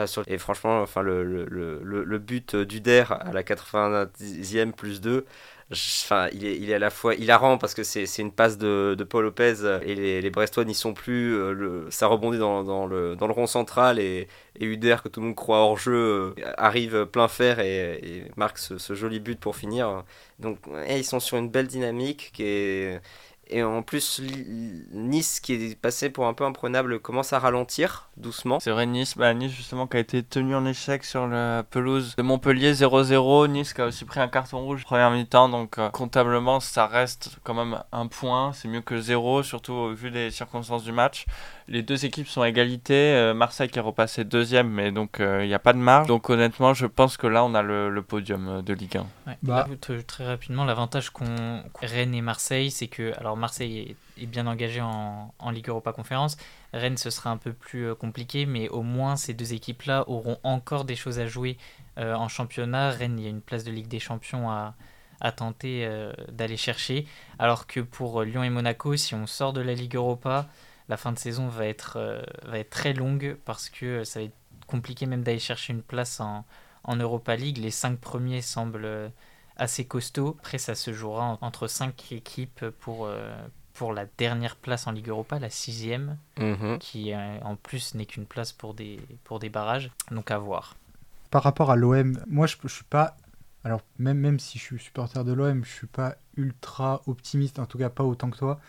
[0.06, 5.26] Sur, et franchement, enfin, le, le, le, le but d'Uder à la 90e plus 2,
[5.72, 8.96] enfin, il est, il est à la fois hilarant parce que c'est une passe de,
[8.98, 11.36] de, Paul Lopez et les, les Brestois n'y sont plus.
[11.36, 14.28] Euh, le, ça rebondit dans, dans, le, dans le rond central et,
[14.60, 18.58] et Uder, que tout le monde croit hors jeu, euh, arrive plein fer et, marque
[18.58, 20.04] ce, joli but pour finir.
[20.40, 23.02] Donc, ils sont sur une belle dynamique qui est
[23.50, 24.22] et en plus,
[24.92, 28.60] Nice, qui est passé pour un peu imprenable, commence à ralentir doucement.
[28.60, 32.16] C'est vrai, Nice, bah, Nice justement, qui a été tenu en échec sur la pelouse
[32.18, 33.48] de Montpellier 0-0.
[33.48, 37.38] Nice qui a aussi pris un carton rouge première mi-temps, donc euh, comptablement, ça reste
[37.44, 38.52] quand même un point.
[38.54, 41.26] C'est mieux que zéro, surtout vu les circonstances du match.
[41.70, 42.94] Les deux équipes sont à égalité.
[42.94, 46.08] Euh, Marseille qui est repassé deuxième, mais donc euh, il n'y a pas de marge.
[46.08, 49.36] Donc honnêtement, je pense que là, on a le, podium de Ligue 1.
[49.44, 49.68] Bah.
[50.08, 55.32] Très rapidement, l'avantage qu'ont Rennes et Marseille, c'est que alors Marseille est, bien engagé en,
[55.52, 56.38] Ligue Europa Conférence.
[56.74, 60.38] Rennes, ce sera un peu plus euh, compliqué, mais au moins ces deux équipes-là auront
[60.44, 61.58] encore des choses à jouer
[61.98, 62.92] en championnat.
[62.92, 64.76] Rennes, il y a une place de Ligue des Champions à,
[65.36, 65.90] tenter
[66.32, 67.08] d'aller chercher.
[67.40, 70.48] Alors que pour Lyon et Monaco, si on sort de la Ligue Europa,
[70.90, 74.36] la fin de saison va être, euh, très longue parce que ça va être
[74.68, 76.46] compliqué même d'aller chercher une place en,
[76.84, 77.58] en Europa League.
[77.58, 79.10] Les cinq premiers semblent euh,
[79.58, 80.36] assez costauds.
[80.40, 83.36] Après, ça se jouera entre cinq équipes pour, euh,
[83.74, 86.78] pour la dernière place en Ligue Europa, la sixième, mhm.
[86.80, 89.92] qui en plus n'est qu'une place pour des, pour des barrages.
[90.12, 90.76] Donc à voir.
[91.30, 93.18] Par rapport à l'OM, moi je, je suis pas.
[93.64, 97.66] Alors, même, même si je suis supporter de l'OM, je suis pas ultra optimiste, en
[97.66, 98.60] tout cas pas autant que toi.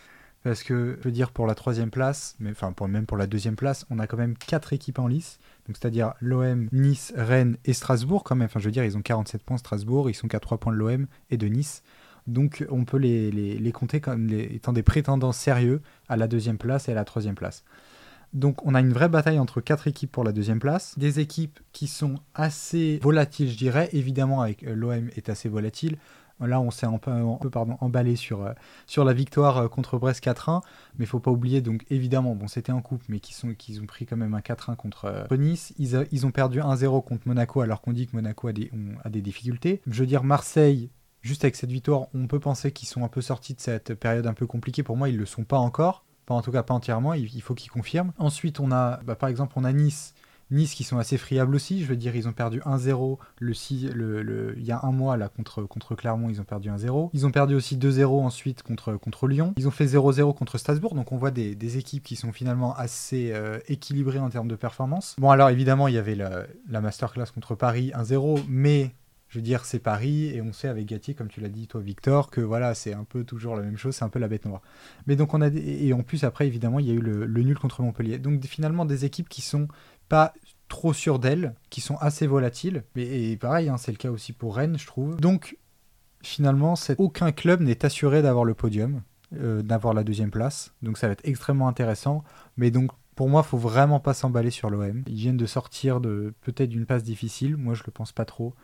[0.42, 3.26] Parce que, je veux dire, pour la troisième place, mais enfin pour, même pour la
[3.26, 5.38] deuxième place, on a quand même quatre équipes en lice.
[5.68, 8.46] Donc c'est-à-dire l'OM, Nice, Rennes et Strasbourg quand même.
[8.46, 10.78] Enfin je veux dire, ils ont 47 points Strasbourg, ils sont qu'à 3 points de
[10.78, 11.82] l'OM et de Nice.
[12.26, 16.92] Donc on peut les, compter comme étant des prétendants sérieux à la deuxième place et
[16.92, 17.64] à la troisième place.
[18.34, 20.98] Donc on a une vraie bataille entre quatre équipes pour la deuxième place.
[20.98, 23.88] Des équipes qui sont assez volatiles, je dirais.
[23.92, 25.96] Évidemment, avec euh, l'OM est assez volatile.
[26.40, 27.10] Là, on s'est un peu,
[27.50, 28.52] pardon, emballé sur, euh,
[28.86, 30.60] sur la victoire euh, contre Brest 4-1.
[30.98, 34.06] Mais il faut pas oublier, donc évidemment, bon, c'était en coupe, mais qu'ils ont pris
[34.06, 35.74] quand même un 4-1 contre euh, Nice.
[35.78, 38.70] Ils, ils, ont perdu 1-0 contre Monaco, alors qu'on dit que Monaco a des,
[39.04, 39.80] a des difficultés.
[39.86, 40.90] Je veux dire, Marseille,
[41.22, 44.26] juste avec cette victoire, on peut penser qu'ils sont un peu sortis de cette période
[44.26, 44.82] un peu compliquée.
[44.82, 46.04] Pour moi, ils ne le sont pas encore.
[46.26, 48.12] Pas en tout cas pas entièrement, il, faut qu'ils confirment.
[48.18, 50.14] Ensuite, on a, bah, par exemple, on a Nice
[50.50, 54.54] Nice qui sont assez friables aussi, je veux dire, ils ont perdu 1-0 le, le,
[54.56, 57.10] il y a un mois là contre, contre Clermont, ils ont perdu 1-0.
[57.12, 59.52] Ils ont perdu aussi 2-0 ensuite contre, contre Lyon.
[59.56, 62.74] Ils ont fait 0-0 contre Strasbourg, donc on voit des, des, équipes qui sont finalement
[62.76, 65.16] assez euh, équilibrées en termes de performance.
[65.18, 68.92] Bon alors évidemment il y avait la, la masterclass contre Paris 1-0, mais
[69.28, 71.82] je veux dire, c'est Paris, et on sait avec Gatier, comme tu l'as dit toi
[71.82, 74.46] Victor, que voilà, c'est un peu toujours la même chose, c'est un peu la bête
[74.46, 74.62] noire.
[75.06, 77.58] Mais donc on a et en plus après évidemment il y a eu le nul
[77.58, 78.18] contre Montpellier.
[78.18, 79.68] Donc finalement des équipes qui sont
[80.08, 80.32] pas
[80.68, 82.84] trop sûres d'elles, qui sont assez volatiles.
[82.96, 85.16] Et, pareil, hein, c'est le cas aussi pour Rennes, je trouve.
[85.20, 85.56] Donc,
[86.22, 89.02] finalement, aucun club n'est assuré d'avoir le podium,
[89.34, 90.74] euh, d'avoir la deuxième place.
[90.82, 92.22] Donc, ça va être extrêmement intéressant.
[92.56, 95.02] Mais donc, pour moi, il faut vraiment pas s'emballer sur l'OM.
[95.08, 97.56] Ils viennent de sortir de peut-être d'une passe difficile.
[97.56, 98.54] Moi, je le pense pas trop.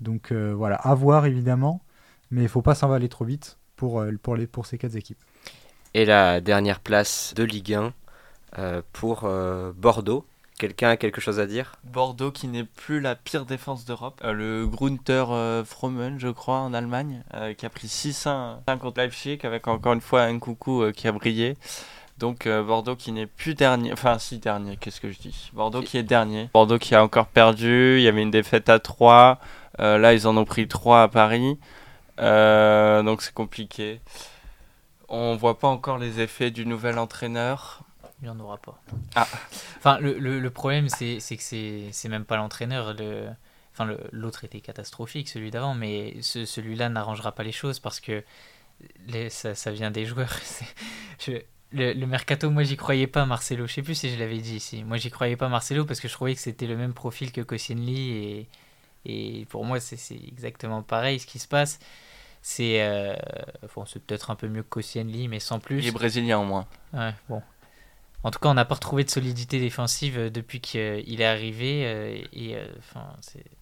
[0.00, 1.82] Donc, euh, voilà, à voir évidemment.
[2.30, 3.58] Mais il faut pas s'emballer trop vite.
[3.74, 5.18] pour, euh, pour, les, ces quatre équipes.
[5.92, 7.92] Et la dernière place de Ligue 1
[8.58, 9.28] euh, pour
[9.76, 10.24] Bordeaux.
[10.58, 11.72] Quelqu'un a quelque chose à dire?
[11.84, 14.20] Bordeaux qui n'est plus la pire défense d'Europe.
[14.24, 15.64] Euh, le Grunter euh,
[16.16, 20.22] je crois, en Allemagne, euh, qui a pris 6-1 contre Leipzig avec encore une fois
[20.22, 21.58] un coucou euh, qui a brillé.
[22.18, 25.50] Donc Bordeaux qui n'est plus dernier, enfin si dernier, qu'est-ce que je dis?
[25.52, 26.48] Bordeaux qui est dernier.
[26.54, 29.38] Bordeaux qui a encore perdu, il y avait une défaite à 3,
[29.80, 31.58] Euh, là ils en ont pris 3 à Paris,
[32.16, 34.00] donc c'est compliqué.
[35.10, 37.82] On voit pas encore les effets du nouvel entraîneur.
[38.22, 38.80] Il n'y en aura pas.
[39.14, 39.28] Ah.
[39.78, 41.42] Enfin, le, le, le problème, c'est que
[41.92, 42.94] c'est même pas l'entraîneur.
[42.94, 43.28] Le...
[43.72, 48.24] Enfin, l'autre était catastrophique, celui d'avant, mais ce- celui-là n'arrangera pas les choses parce que
[49.06, 50.32] les, ça, ça vient des joueurs.
[51.18, 53.66] Je- le, le mercato, moi, j'y croyais pas, Marcelo.
[53.66, 54.82] Je sais plus si je l'avais dit ici.
[54.84, 57.40] Moi, j'y croyais pas, Marcelo, parce que je trouvais que c'était le même profil que
[57.42, 58.48] Koscielny et,
[59.04, 61.78] et pour moi, c'est exactement pareil ce qui se passe.
[62.40, 63.14] C'est euh,
[63.74, 65.80] bon, peut-être un peu mieux que Koscielny, mais sans plus.
[65.80, 66.66] Il est brésilien au moins.
[66.94, 67.42] Ouais, bon.
[68.22, 71.86] En tout cas, on n'a pas retrouvé de solidité défensive euh, depuis qu'il est arrivé.
[71.86, 73.14] euh, et euh, enfin,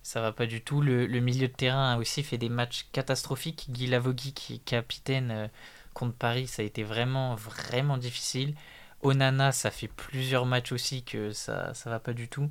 [0.02, 0.80] ça va pas du tout.
[0.80, 3.66] Le, milieu de terrain a aussi fait des matchs catastrophiques.
[3.70, 5.48] Guy Lavogui, qui est capitaine euh,
[5.92, 8.54] contre Paris, ça a été vraiment, vraiment difficile.
[9.02, 12.50] Onana, ça fait plusieurs matchs aussi que ça ça va pas du tout.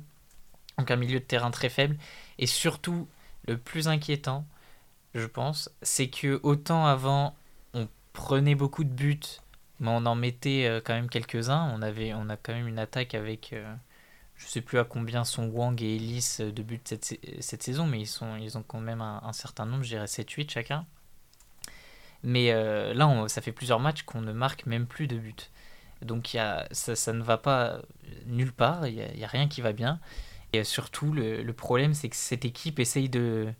[0.78, 1.96] Donc un milieu de terrain très faible.
[2.38, 3.08] Et surtout,
[3.46, 4.46] le plus inquiétant,
[5.14, 7.36] je pense, c'est que autant avant,
[7.74, 9.20] on prenait beaucoup de buts
[9.80, 11.72] mais on en mettait euh, quand même quelques-uns.
[11.74, 13.74] On, a quand même une attaque avec, euh,
[14.36, 17.62] je sais plus à combien sont Wang et Ellis euh, de buts cette, sa- cette
[17.62, 20.86] saison, mais ils, ont quand même un, certain nombre, je dirais 7-8 chacun.
[22.22, 25.34] Mais euh, là, ça fait plusieurs matchs qu'on ne marque même plus de buts.
[26.02, 26.36] Donc
[26.72, 27.80] ça, ne va pas
[28.26, 30.00] nulle part, il n'y a, rien qui va bien.
[30.52, 33.52] Et surtout, le, le problème, c'est que cette équipe essaye de,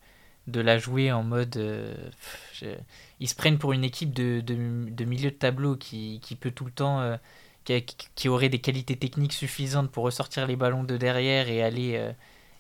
[0.47, 1.57] de la jouer en mode...
[1.57, 1.95] euh,
[3.21, 4.55] ils se prennent pour une équipe de, de,
[4.91, 7.17] de milieu de tableau qui, qui peut tout le temps, euh,
[7.65, 7.83] qui,
[8.15, 12.13] qui aurait des qualités techniques suffisantes pour ressortir les ballons de derrière et aller, euh,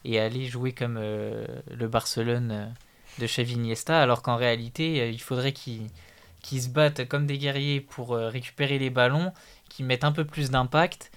[0.04, 2.74] et aller jouer comme le Barcelone
[3.18, 3.56] de Xavi
[3.88, 5.90] alors qu'en réalité, il faudrait qu'ils
[6.42, 9.32] se battent comme des guerriers pour récupérer les ballons,
[9.68, 11.10] qu'ils mettent un peu plus d'impact,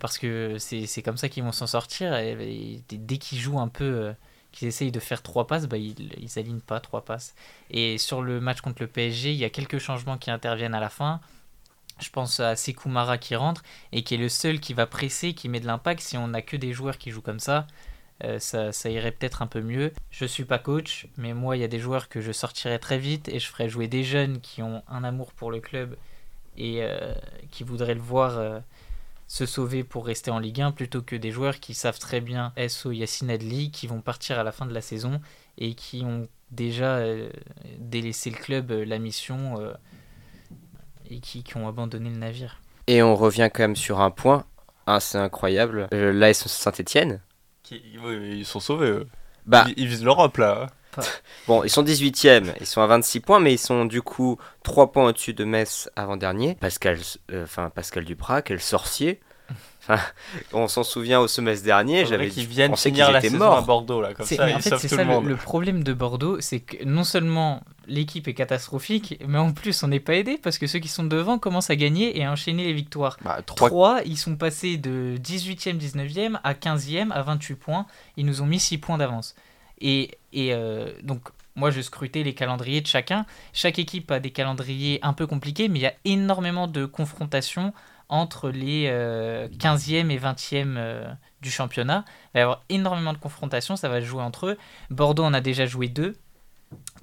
[0.00, 2.14] parce que c'est comme ça qu'ils vont s'en sortir.
[2.16, 4.12] Et, et dès qu'ils jouent un peu,
[4.56, 5.94] qu'ils essayent de faire trois passes, bah, ils,
[6.36, 7.34] alignent pas trois passes.
[7.70, 10.80] Et sur le match contre le PSG, il y a quelques changements qui interviennent à
[10.80, 11.20] la fin.
[12.00, 15.34] Je pense à Sekou Mara qui rentre et qui est le seul qui va presser,
[15.34, 16.00] qui met de l'impact.
[16.00, 17.66] Si on n'a que des joueurs qui jouent comme ça,
[18.24, 19.92] euh, ça, ça irait peut-être un peu mieux.
[20.10, 22.98] Je suis pas coach, mais moi, il y a des joueurs que je sortirais très
[22.98, 25.96] vite et je ferais jouer des jeunes qui ont un amour pour le club
[26.56, 27.14] et euh,
[27.50, 28.60] qui voudraient le voir euh,
[29.28, 32.52] se sauver pour rester en Ligue 1 plutôt que des joueurs qui savent très bien
[32.68, 35.20] SO Yassine Adli qui vont partir à la fin de la saison
[35.58, 37.28] et qui ont déjà euh,
[37.78, 39.72] délaissé le club, euh, la mission euh,
[41.10, 42.60] et qui, qui ont abandonné le navire.
[42.86, 44.44] Et on revient quand même sur un point
[44.86, 45.88] assez incroyable.
[45.92, 47.20] Euh, L'AS Saint-Etienne.
[47.64, 48.86] Qui- ils sont sauvés.
[48.90, 49.06] eux.
[49.44, 50.68] Bah, Ils, ils visent l'Europe là.
[51.46, 54.92] bon, ils sont 18e, ils sont à 26 points, mais ils sont du coup 3
[54.92, 56.56] points au-dessus de Metz avant-dernier.
[56.56, 56.98] Pascal,
[57.32, 59.20] euh, enfin, Pascal Duprat, quel sorcier.
[59.88, 60.00] Enfin,
[60.52, 63.44] on s'en souvient au semestre dernier, J'avais qu'ils viennent pensé finir qu'ils la étaient saison
[63.44, 63.58] morts.
[63.58, 66.40] à Bordeaux là, comme ça en ils fait, c'est ça le le, problème de Bordeaux,
[66.40, 70.58] c'est que non seulement l'équipe est catastrophique, mais en plus on n'est pas aidé parce
[70.58, 73.16] que ceux qui sont devant commencent à gagner et à enchaîner les victoires.
[73.24, 77.86] Bah, trois- 3, ils sont passés de 18e, 19e à 15e à 28 points.
[78.16, 79.36] Ils nous ont mis 6 points d'avance.
[79.80, 83.24] Et, et euh, donc, moi, je scrutais les calendriers de chacun.
[83.52, 87.72] Chaque équipe a des calendriers un peu compliqués, mais il y a énormément de confrontations
[88.08, 91.08] entre les euh, 15e et 20e euh,
[91.40, 92.04] du championnat.
[92.06, 94.58] Il va y avoir énormément de confrontations, ça va jouer entre eux.
[94.90, 96.16] Bordeaux en a déjà joué deux.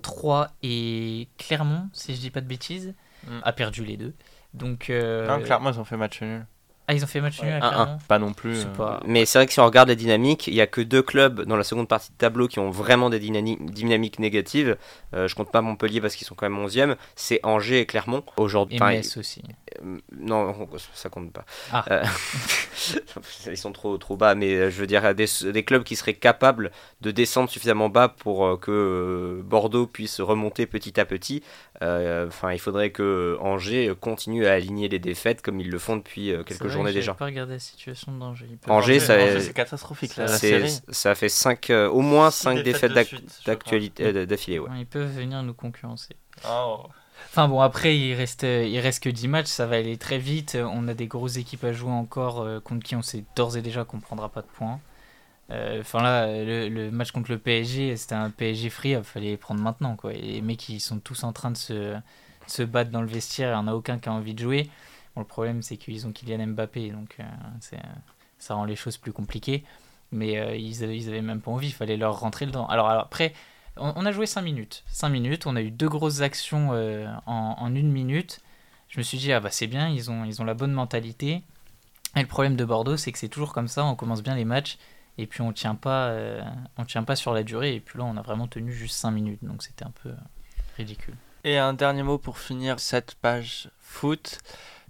[0.02, 2.94] 3 et Clermont, si je dis pas de bêtises,
[3.26, 3.40] Mm.
[3.44, 4.14] a perdu les deux.
[4.54, 6.46] Donc, euh, Non, clairement, ils ont fait match nul.
[6.88, 7.86] Ah, ils ont fait match nul à Un, un.
[7.86, 8.63] Clermont Pas non plus.
[8.63, 9.00] Euh, pas...
[9.06, 11.43] Mais c'est vrai que si on regarde les dynamiques, il y a que deux clubs
[11.46, 14.78] dans la seconde partie de tableau qui ont vraiment des dynamiques, dynamiques négatives.
[15.13, 16.96] Euh, je compte pas Montpellier parce qu'ils sont quand même 11e.
[17.15, 18.24] C'est Angers et Clermont.
[18.36, 19.41] Aujourd'hui, Et Metz aussi.
[19.82, 20.56] Euh, non,
[20.94, 21.46] ça compte pas.
[21.72, 21.86] Ah.
[21.92, 22.04] Euh,
[23.48, 26.14] ils sont trop, trop bas, mais euh, je veux dire des, des clubs qui seraient
[26.14, 31.43] capables de descendre suffisamment bas pour que Bordeaux puisse remonter petit à petit.
[31.82, 35.97] Euh, Enfin, il faudrait que Angers continue à aligner les défaites comme ils le font
[35.97, 37.14] depuis quelques vrai journées que déjà.
[37.14, 38.47] pas regardé la situation d'Angers.
[38.68, 40.80] Angers, c'est catastrophique là, la C'est- série.
[40.89, 44.60] ça fait cinq, euh, au moins Six 5 défaites d'affilée.
[44.60, 44.70] Ouais.
[44.70, 46.16] Ouais, Ils peuvent venir nous concurrencer.
[46.47, 46.84] Oh.
[47.30, 50.57] Enfin bon, après, il reste, il reste que 10 matchs, ça va aller très vite.
[50.59, 53.61] On a des grosses équipes à jouer encore euh, contre qui on sait d'ores et
[53.61, 54.80] déjà qu'on prendra pas de points.
[55.51, 59.38] Euh, Enfin là, le, match contre le PSG, c'était un PSG free, il fallait les
[59.38, 59.95] prendre maintenant.
[59.95, 60.13] Quoi.
[60.13, 61.95] Les mecs, ils sont tous en train de se,
[62.47, 64.69] se battent dans le vestiaire il n'y en a aucun qui a envie de jouer.
[65.15, 67.78] Bon, le problème, c'est qu'ils ont Kylian Mbappé, donc euh,
[68.39, 69.63] ça rend les choses plus compliquées.
[70.11, 72.67] Mais ils, avaient, même pas envie, il fallait leur rentrer dedans.
[72.67, 73.34] Alors après,
[73.78, 74.84] on, a joué 5 minutes.
[74.88, 78.41] 5 minutes, on a eu deux grosses actions euh, en, en une minute.
[78.89, 81.41] Je me suis dit, ah bah c'est bien, ils ont, ils ont la bonne mentalité.
[82.15, 84.45] Et le problème de Bordeaux, c'est que c'est toujours comme ça, on commence bien les
[84.45, 84.78] matchs,
[85.17, 86.43] et puis on tient pas, euh,
[86.78, 89.11] on tient pas sur la durée, et puis là on a vraiment tenu juste 5
[89.11, 90.15] minutes, donc c'était un peu euh,
[90.78, 91.15] ridicule.
[91.43, 94.39] Et un dernier mot pour finir cette page foot.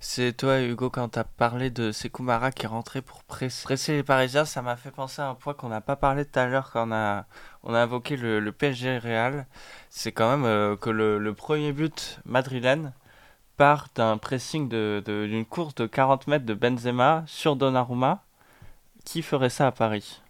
[0.05, 3.93] C'est toi, Hugo, quand tu as parlé de Sekoumara qui est rentré pour press- presser
[3.93, 6.45] les Parisiens, ça m'a fait penser à un point qu'on n'a pas parlé tout à
[6.45, 7.25] l'heure quand on a,
[7.63, 9.47] on a invoqué le, PSG Real.
[9.89, 12.91] C'est quand même euh, que le, premier but madrilène
[13.57, 18.23] part d'un pressing de- de- d'une course de 40 mètres de Benzema sur Donnarumma.
[19.05, 20.22] Qui ferait ça à Paris?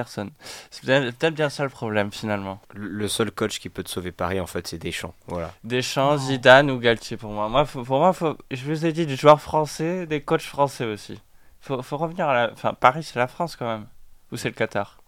[0.00, 0.30] Personne.
[0.70, 2.60] C'est peut-être bien ça le problème finalement.
[2.74, 5.14] Le- seul coach qui peut te sauver Paris, en fait, c'est Deschamps.
[5.26, 5.52] Voilà.
[5.62, 7.50] Deschamps, Zidane ou Galtier pour moi.
[7.50, 10.86] Moi, faut- pour moi, faut- je vous ai dit des joueurs français, des coachs français
[10.86, 11.20] aussi.
[11.60, 12.52] Faut, faut revenir à la.
[12.54, 13.86] Enfin, Paris, c'est la France quand même.
[14.32, 15.02] Ou c'est le Qatar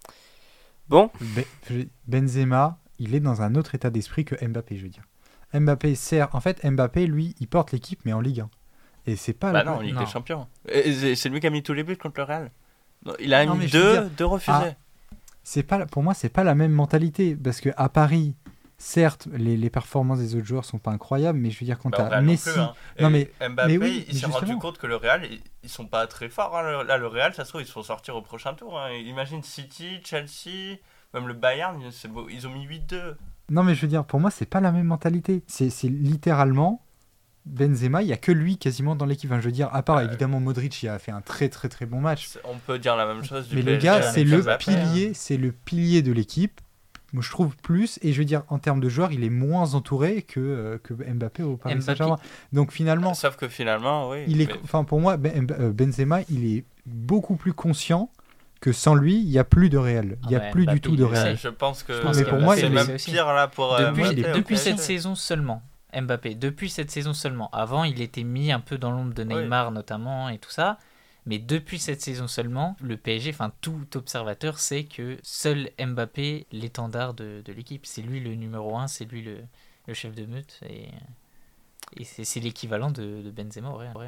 [0.88, 4.88] Bon, Be- je- Benzema, il est dans un autre état d'esprit que Mbappé, je veux
[4.90, 5.04] dire.
[5.54, 6.28] Mbappé sert.
[6.34, 8.50] En fait, Mbappé, lui, il porte l'équipe, mais en Ligue 1.
[9.06, 9.52] Et c'est pas.
[9.52, 10.00] Bah la- non, Ligue non.
[10.00, 10.46] des Champions.
[10.66, 12.50] C'est lui qui a mis tous les buts contre le Real.
[13.18, 14.76] Il a Non, mis deux, dire- deux refusés.
[15.42, 18.34] C'est pas pour moi c'est pas la même mentalité parce que à Paris
[18.78, 21.90] certes les, les performances des autres joueurs sont pas incroyables mais je veux dire quand
[21.90, 22.74] Bah, t'as non Messi plus, hein.
[23.00, 25.22] Non, mais- Mbappé, mais oui, il s'est rendu compte que le Real,
[25.62, 26.56] ils, sont pas très forts.
[26.56, 26.82] hein.
[26.84, 28.78] Là, le Real, ça se trouve, ils se font sortir au prochain tour.
[28.78, 28.90] hein.
[28.92, 30.78] Imagine City, Chelsea,
[31.14, 33.16] même le Bayern, ils- c'est beau- ils ont mis 8-2.
[33.50, 36.84] non mais je veux dire pour moi c'est pas la même mentalité c'est littéralement
[37.44, 39.96] Benzema il y a que lui quasiment dans l'équipe Enfin, je veux dire à part
[39.96, 40.04] Ouais.
[40.04, 43.06] évidemment Modric il a fait un très très très bon match On peut dire la
[43.06, 44.84] même chose du mais le gars c'est le Mbappé, hein.
[44.92, 46.60] pilier c'est le pilier de l'équipe
[47.12, 49.74] moi je trouve plus et je veux dire en termes de joueurs il est moins
[49.74, 51.82] entouré que, euh, que Mbappé au Paris.
[51.82, 52.16] Saint-Germain
[52.52, 54.24] donc finalement Sauf que finalement, oui.
[54.28, 58.08] il est, mais- enfin pour moi, Ben- euh, Benzema, il est beaucoup plus conscient
[58.62, 60.16] que sans lui, il n'y a plus de réel.
[60.22, 61.36] Il n'y a plus Mbappé, du tout de réel.
[61.36, 63.90] Je pense que Je pense que pour moi, c'est il même pire là pour euh,
[63.90, 65.62] Depuis, Mbappé, cette saison seulement,
[65.94, 67.50] Mbappé, depuis cette saison seulement.
[67.52, 70.78] Avant, il était mis un peu dans l'ombre de Neymar notamment et tout ça.
[71.26, 77.14] Mais depuis cette saison seulement, le PSG, enfin tout observateur sait que seul Mbappé, l'étendard
[77.14, 79.38] de, de l'équipe, c'est lui le numéro un, c'est lui le,
[79.86, 80.88] le chef de meute et,
[81.96, 83.98] et c'est l'équivalent de, de Benzema au Real.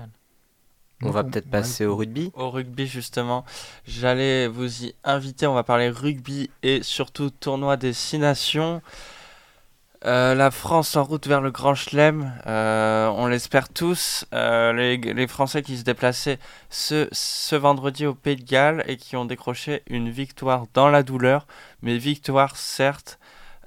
[1.03, 2.31] on va peut-être ouais, passer au rugby.
[2.35, 3.45] Au rugby, justement,
[3.87, 5.47] j'allais vous y inviter.
[5.47, 8.83] On va parler rugby et surtout tournoi des Six Nations.
[10.07, 14.27] Euh, la France en route vers le Grand Chelem, euh, on l'espère tous.
[14.35, 16.39] Euh, les, Français qui se déplaçaient
[16.69, 21.47] ce, vendredi au Pays de Galles et qui ont décroché une victoire dans la douleur,
[21.81, 23.19] mais victoire certes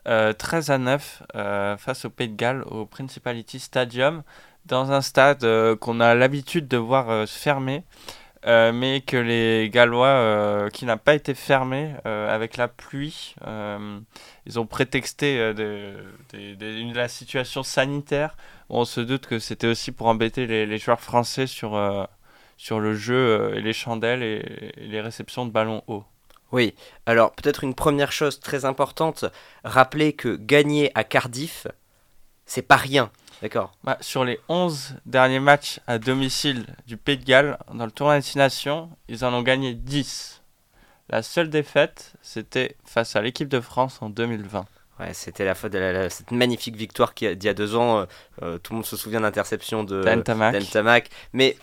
[0.08, 4.22] euh, 13 à 9 euh, face au Pays de Galles au Principality Stadium,
[4.68, 5.44] dans un stade
[5.78, 7.84] qu'on a l'habitude de voir fermer.
[8.48, 13.36] Euh, mais que les Gallois, euh, qui n'a pas été fermé euh, avec la pluie,
[14.46, 15.94] ils ont prétexté euh, de,
[16.34, 18.38] de- de- de la situation sanitaire.
[18.70, 21.78] On se doute que c'était aussi pour embêter les, joueurs français sur,
[22.58, 26.06] sur le jeu et les chandelles et, et les réceptions de ballons hauts.
[26.54, 26.74] Oui,
[27.06, 29.26] alors peut-être une première chose très importante,
[29.66, 31.68] rappeler que gagner à Cardiff,
[32.46, 37.24] c'est pas rien, d'accord Bah, sur les 11 derniers matchs à domicile du Pays de
[37.26, 40.42] Galles, dans le tournoi Destination, ils en ont gagné 10.
[41.10, 44.66] La seule défaite, c'était face à l'équipe de France en 2020.
[45.00, 47.54] Ouais, c'était la faute de la- la- cette magnifique victoire qui a- d'il y a
[47.54, 48.00] deux ans.
[48.00, 48.06] euh,
[48.42, 50.54] euh, tout le monde se souvient de l'interception de Ntamak.
[50.56, 51.10] d'Ntamak.
[51.34, 51.56] Mais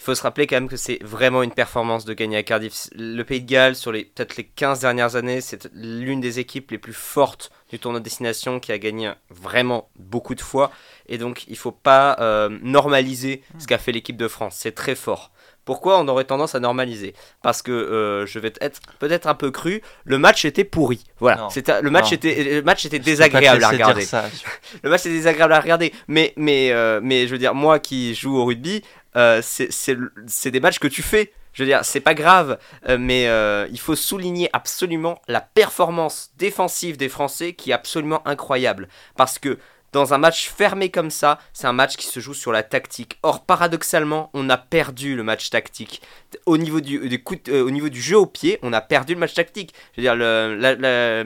[0.00, 2.88] il faut se rappeler quand même que c'est vraiment une performance de gagner à Cardiff.
[2.96, 6.70] Le Pays de Galles, sur les peut-être les 15 dernières années, c'est l'une des équipes
[6.70, 10.70] les plus fortes du tournoi de destination qui a gagné vraiment beaucoup de fois.
[11.06, 14.54] Et donc, il faut pas euh, normaliser ce qu'a fait l'équipe de France.
[14.56, 15.32] C'est très fort.
[15.66, 17.14] Pourquoi on aurait tendance à normaliser?
[17.42, 19.82] Parce que euh, je vais être peut-être un peu cru.
[20.04, 21.04] Le match était pourri.
[21.18, 21.48] Voilà.
[21.50, 22.16] C'était le match Non.
[22.16, 24.00] était le match était Je désagréable à regarder.
[24.02, 24.24] ça.
[24.82, 28.14] Le match est désagréable à regarder, mais, mais, euh, mais je veux dire, moi qui
[28.14, 28.82] joue au rugby,
[29.16, 31.32] euh, c'est- des matchs que tu fais.
[31.52, 32.58] Je veux dire, c'est pas grave,
[32.88, 38.26] euh, mais euh, il faut souligner absolument la performance défensive des Français qui est absolument
[38.26, 38.88] incroyable.
[39.16, 39.58] Parce que
[39.92, 43.18] dans un match fermé comme ça, c'est un match qui se joue sur la tactique.
[43.24, 46.00] Or, paradoxalement, on a perdu le match tactique.
[46.46, 49.18] Au niveau du, du coup au niveau du jeu au pied, on a perdu le
[49.20, 49.74] match tactique.
[49.96, 51.24] Je veux dire, le, la-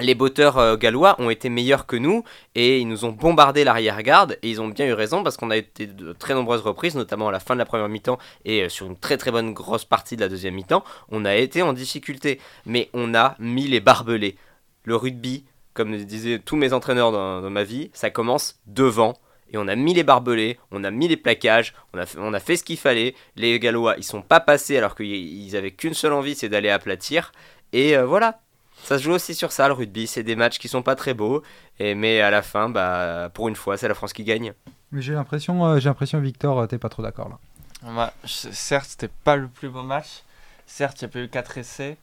[0.00, 2.24] les botteurs euh, gallois ont été meilleurs que nous
[2.54, 5.56] et ils nous ont bombardé l'arrière-garde et ils ont bien eu raison parce qu'on a
[5.56, 8.68] été de très nombreuses reprises, notamment à la fin de la première mi-temps et euh,
[8.70, 11.74] sur une très très bonne grosse partie de la deuxième mi-temps, on a été en
[11.74, 12.40] difficulté.
[12.64, 14.36] Mais on a mis les barbelés.
[14.84, 19.14] Le rugby, comme disaient tous mes entraîneurs dans, ma vie, ça commence devant.
[19.52, 22.64] Et on a mis les barbelés, on a mis les plaquages, on a fait, ce
[22.64, 23.14] qu'il fallait.
[23.36, 27.32] Les Gallois, ils sont pas passés alors qu'ils avaient qu'une seule envie, c'est d'aller aplatir.
[27.74, 28.40] Et euh, voilà,
[28.82, 30.06] ça se joue aussi sur ça, le rugby.
[30.06, 31.42] C'est des matchs qui sont pas très beaux,
[31.78, 34.52] et, mais à la fin, bah, pour une fois, c'est la France qui gagne.
[34.90, 37.38] Mais j'ai l'impression, euh, j'ai l'impression, Victor, euh, t'es pas trop d'accord là.
[37.82, 40.22] Bah, certes, c'était pas le plus beau match.
[40.66, 41.96] Certes, il y a pas eu 4 essais.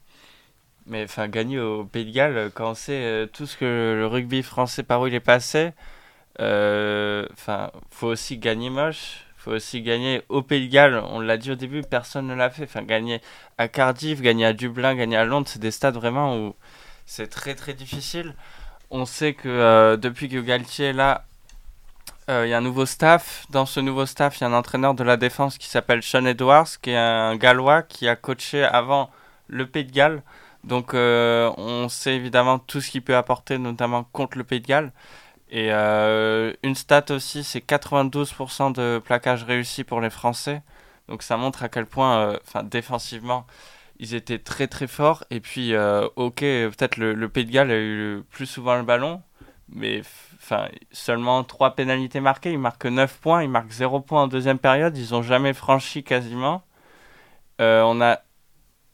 [0.86, 4.06] Mais enfin, gagner au Pays de Galles, quand on sait euh, tout ce que le
[4.06, 5.72] rugby français par où il est passé,
[6.38, 11.02] enfin, faut aussi gagner moche faut aussi gagner au Pays de Galles.
[11.08, 12.64] On l'a dit au début, personne ne l'a fait.
[12.64, 13.20] Enfin, gagner
[13.58, 16.54] à Cardiff, gagner à Dublin, gagner à Londres, c'est des stades vraiment où
[17.06, 18.34] c'est très très difficile.
[18.90, 21.24] On sait que euh, depuis que Galtier est là,
[22.28, 23.46] euh, il y a un nouveau staff.
[23.50, 26.26] Dans ce nouveau staff, il y a un entraîneur de la défense qui s'appelle Sean
[26.26, 29.10] Edwards, qui est un Gallois qui a coaché avant
[29.48, 30.22] le Pays de Galles.
[30.64, 34.66] Donc euh, on sait évidemment tout ce qu'il peut apporter, notamment contre le Pays de
[34.66, 34.92] Galles.
[35.50, 40.62] Et euh, une stat aussi, c'est 92% de plaquage réussi pour les Français.
[41.08, 43.46] Donc ça montre à quel point, euh, défensivement,
[43.98, 45.24] ils étaient très très forts.
[45.30, 49.22] Et puis, euh, ok, peut-être le, Pays de Galles a eu plus souvent le ballon,
[49.68, 50.02] mais
[50.92, 52.52] seulement 3 pénalités marquées.
[52.52, 54.96] Ils marquent 9 points, ils marquent 0 points en deuxième période.
[54.96, 56.62] Ils n'ont jamais franchi quasiment.
[57.58, 58.20] on a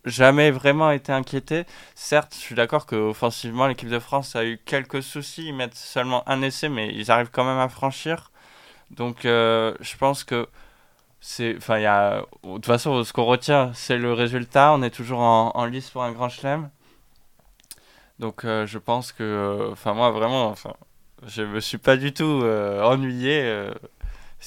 [0.07, 1.65] jamais vraiment été inquiété.
[1.95, 5.49] Certes, je suis d'accord qu'offensivement, l'équipe de France a eu quelques soucis.
[5.49, 8.31] Ils mettent seulement un essai, mais ils arrivent quand même à franchir.
[8.91, 10.49] Donc, euh, je pense que
[11.21, 11.57] c'est.
[11.57, 12.23] Enfin, il y a.
[12.45, 14.73] De toute façon, ce qu'on retient, c'est le résultat.
[14.73, 16.71] On est toujours en, lice pour un grand chelem.
[18.19, 19.23] Donc, euh, je pense que.
[19.25, 20.49] Euh, enfin, moi, vraiment.
[20.49, 20.75] Enfin,
[21.27, 22.25] je me suis pas du tout
[22.83, 23.71] ennuyé.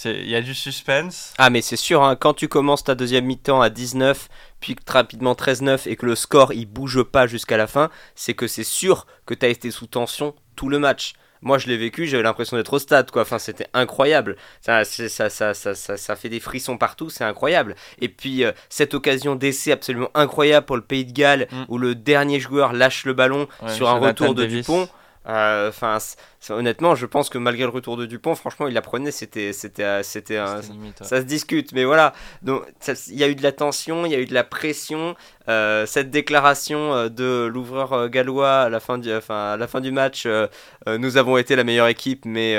[0.06, 1.34] Il y a du suspense.
[1.38, 4.30] Ah, mais c'est sûr, hein, quand tu commences ta deuxième mi-temps à 19,
[4.60, 8.48] puis rapidement 13-9 et que le score il bouge pas jusqu'à la fin, c'est que
[8.48, 11.14] c'est sûr que tu as été sous tension tout le match.
[11.42, 13.22] Moi, je l'ai vécu, j'avais l'impression d'être au stade, quoi.
[13.22, 14.36] Enfin, c'était incroyable.
[14.62, 17.76] Ça, ça, ça, ça, ça, fait des frissons partout, c'est incroyable.
[18.02, 21.64] Et puis, euh, cette occasion d'essai absolument incroyable pour le Pays de Galles, mm.
[21.70, 24.90] où le dernier joueur lâche le ballon sur un retour de Dupont.
[25.28, 25.98] Euh, enfin,
[26.50, 29.12] honnêtement, je pense que malgré le retour de Dupont, franchement, il la prenait.
[29.12, 30.38] C'était, c'était, euh, c'était,
[31.02, 31.74] ça se discute.
[31.74, 32.64] Mais voilà, donc
[33.08, 35.16] il y a eu de la tension, il y a eu de la pression.
[35.48, 39.92] Euh, cette déclaration de l'ouvreur gallois à la fin du, enfin, à la fin du
[39.92, 40.28] match,
[40.88, 42.56] nous avons été la meilleure équipe, mais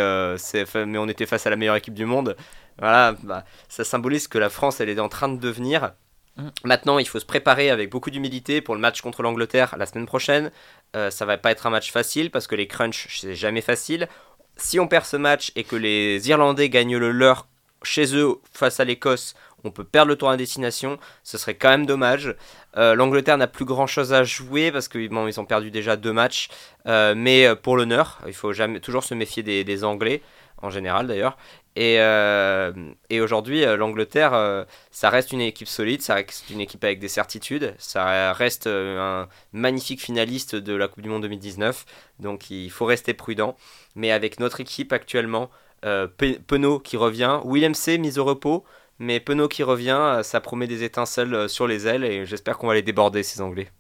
[0.75, 2.37] mais on était face à la meilleure équipe du monde.
[2.79, 5.93] Voilà, bah, ça symbolise que la France, elle est en train de devenir.
[6.41, 6.51] Mm.
[6.65, 10.07] Maintenant, il faut se préparer avec beaucoup d'humilité pour le match contre l'Angleterre la semaine
[10.07, 10.51] prochaine.
[10.97, 14.09] Euh, ça va pas être un match facile parce que les crunchs, c'est jamais facile.
[14.57, 17.47] Si on perd ce match et que les Irlandais gagnent le leur
[17.83, 19.35] chez eux face à l'Écosse,
[19.65, 20.99] on peut perdre le tour à destination.
[21.23, 22.35] Ce serait quand même dommage.
[22.77, 26.49] Euh, L'Angleterre n'a plus grand chose à jouer parce qu'ils ont perdu déjà deux matchs.
[26.87, 30.23] Euh, mais pour l'honneur, il faut toujours se méfier des Anglais
[30.63, 31.37] en général d'ailleurs.
[31.77, 32.73] Et, euh,
[33.11, 36.99] et aujourd'hui, euh, l'Angleterre, euh, ça reste une équipe solide, ça reste une équipe avec
[36.99, 41.85] des certitudes, ça reste un magnifique finaliste de la Coupe du Monde 2019,
[42.19, 43.57] donc il faut rester prudent.
[43.95, 45.49] Mais avec notre équipe actuellement,
[45.83, 48.65] Penaud qui revient, Willem C mis au repos,
[48.99, 52.75] mais Penaud qui revient, ça promet des étincelles sur les ailes et j'espère qu'on va
[52.75, 53.71] les déborder, ces Anglais.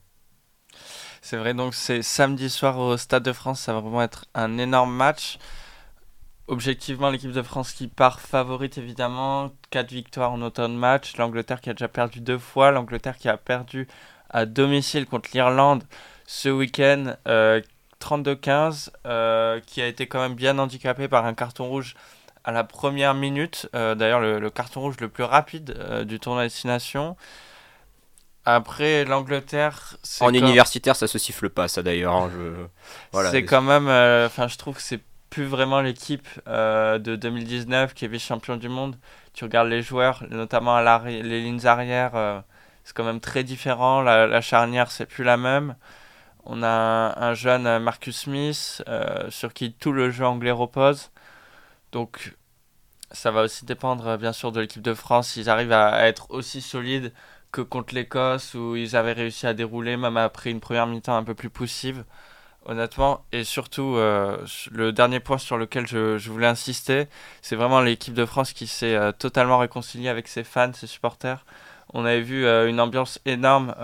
[1.22, 4.56] C'est vrai, donc c'est samedi soir au Stade de France, ça va vraiment être un
[4.58, 5.38] énorme match
[6.50, 9.52] objectivement, l'équipe de France qui part favorite évidemment.
[9.70, 11.16] 4 victoires en automne match.
[11.16, 12.72] L'Angleterre qui a déjà perdu deux fois.
[12.72, 13.88] L'Angleterre qui a perdu
[14.28, 15.84] à domicile contre l'Irlande
[16.26, 17.14] ce week-end.
[18.00, 21.94] 32-15, euh, euh, qui a été quand même bien handicapé par un carton rouge
[22.44, 23.68] à la première minute.
[23.74, 27.16] Euh, d'ailleurs, le, carton rouge le plus rapide du tournoi Destination.
[28.44, 29.98] Après, l'Angleterre.
[30.20, 32.14] En universitaire, ça se siffle pas, ça d'ailleurs.
[32.14, 32.30] Hein,
[33.12, 33.30] voilà.
[33.30, 33.86] C'est quand même.
[34.26, 35.00] Enfin, je trouve que c'est
[35.30, 38.96] plus vraiment l'équipe euh, de 2019 qui est vice-champion du monde.
[39.32, 42.40] Tu regardes les joueurs, notamment à les lignes arrière, euh,
[42.84, 44.02] c'est quand même très différent.
[44.02, 45.76] La, charnière, c'est plus la même.
[46.44, 51.10] On a un, jeune Marcus Smith euh, sur qui tout le jeu anglais repose.
[51.92, 52.36] Donc
[53.12, 56.60] ça va aussi dépendre bien sûr de l'équipe de France s'ils arrivent à, être aussi
[56.60, 57.12] solides
[57.52, 61.24] que contre l'Écosse où ils avaient réussi à dérouler même après une première mi-temps un
[61.24, 62.04] peu plus poussive
[62.66, 63.24] honnêtement.
[63.32, 64.36] Et surtout, euh,
[64.70, 67.08] le dernier point sur lequel je, voulais insister,
[67.42, 71.44] c'est vraiment l'équipe de France qui s'est euh, totalement réconciliée avec ses fans, ses supporters.
[71.92, 73.74] On avait vu euh, une ambiance énorme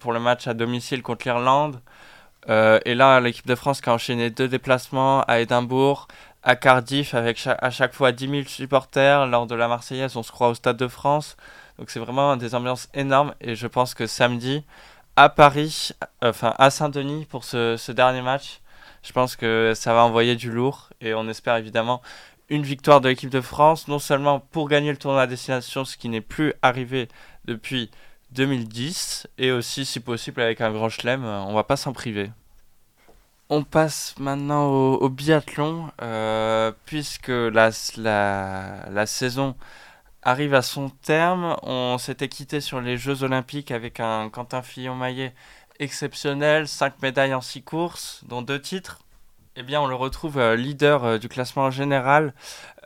[0.00, 1.80] pour le match à domicile contre l'Irlande.
[2.48, 6.08] et là, l'équipe de France qui a enchaîné deux déplacements à Édimbourg,
[6.42, 9.26] à Cardiff, avec à chaque fois 10 000 supporters.
[9.26, 11.36] Lors de la Marseillaise, on se croit au Stade de France.
[11.78, 13.34] Donc c'est vraiment des ambiances énormes.
[13.40, 14.64] Et je pense que samedi,
[15.20, 15.90] à Paris,
[16.22, 18.60] enfin à Saint-Denis pour ce, dernier match.
[19.02, 22.00] Je pense que ça va envoyer du lourd et on espère évidemment
[22.48, 25.98] une victoire de l'équipe de France, non seulement pour gagner le tournoi à destination, ce
[25.98, 27.08] qui n'est plus arrivé
[27.44, 27.90] depuis
[28.32, 32.30] 2010, et aussi si possible avec un grand chelem, on va pas s'en priver.
[33.50, 39.54] On passe maintenant au, biathlon, euh, puisque la, la, la, saison
[40.22, 41.56] arrive à son terme.
[41.62, 45.34] On s'était quitté sur les Jeux Olympiques avec un Quentin Fillon-Maillet
[45.78, 49.00] exceptionnel, 5 médailles en 6 courses, dont 2 titres.
[49.56, 52.34] Eh bien, on le retrouve euh, leader euh, du classement général.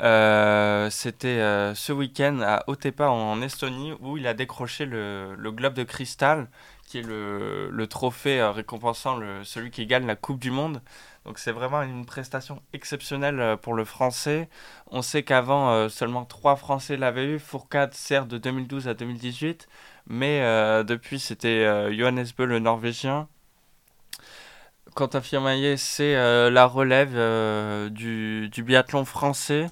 [0.01, 1.39] Euh, c'était
[1.75, 6.49] ce week-end à Otepa en Estonie où il a décroché le, globe de cristal,
[6.87, 10.81] qui est le, trophée récompensant celui qui gagne la Coupe du Monde.
[11.25, 14.49] Donc c'est vraiment une prestation exceptionnelle pour le Français.
[14.91, 17.39] On sait qu'avant, seulement trois Français l'avaient eu.
[17.39, 19.67] Fourcade sert de 2012 à 2018.
[20.07, 20.41] Mais
[20.85, 23.27] depuis, c'était Johannes Beu, le Norvégien.
[24.95, 29.67] Quentin Firmaillet, c'est euh, la relève euh, du, biathlon français.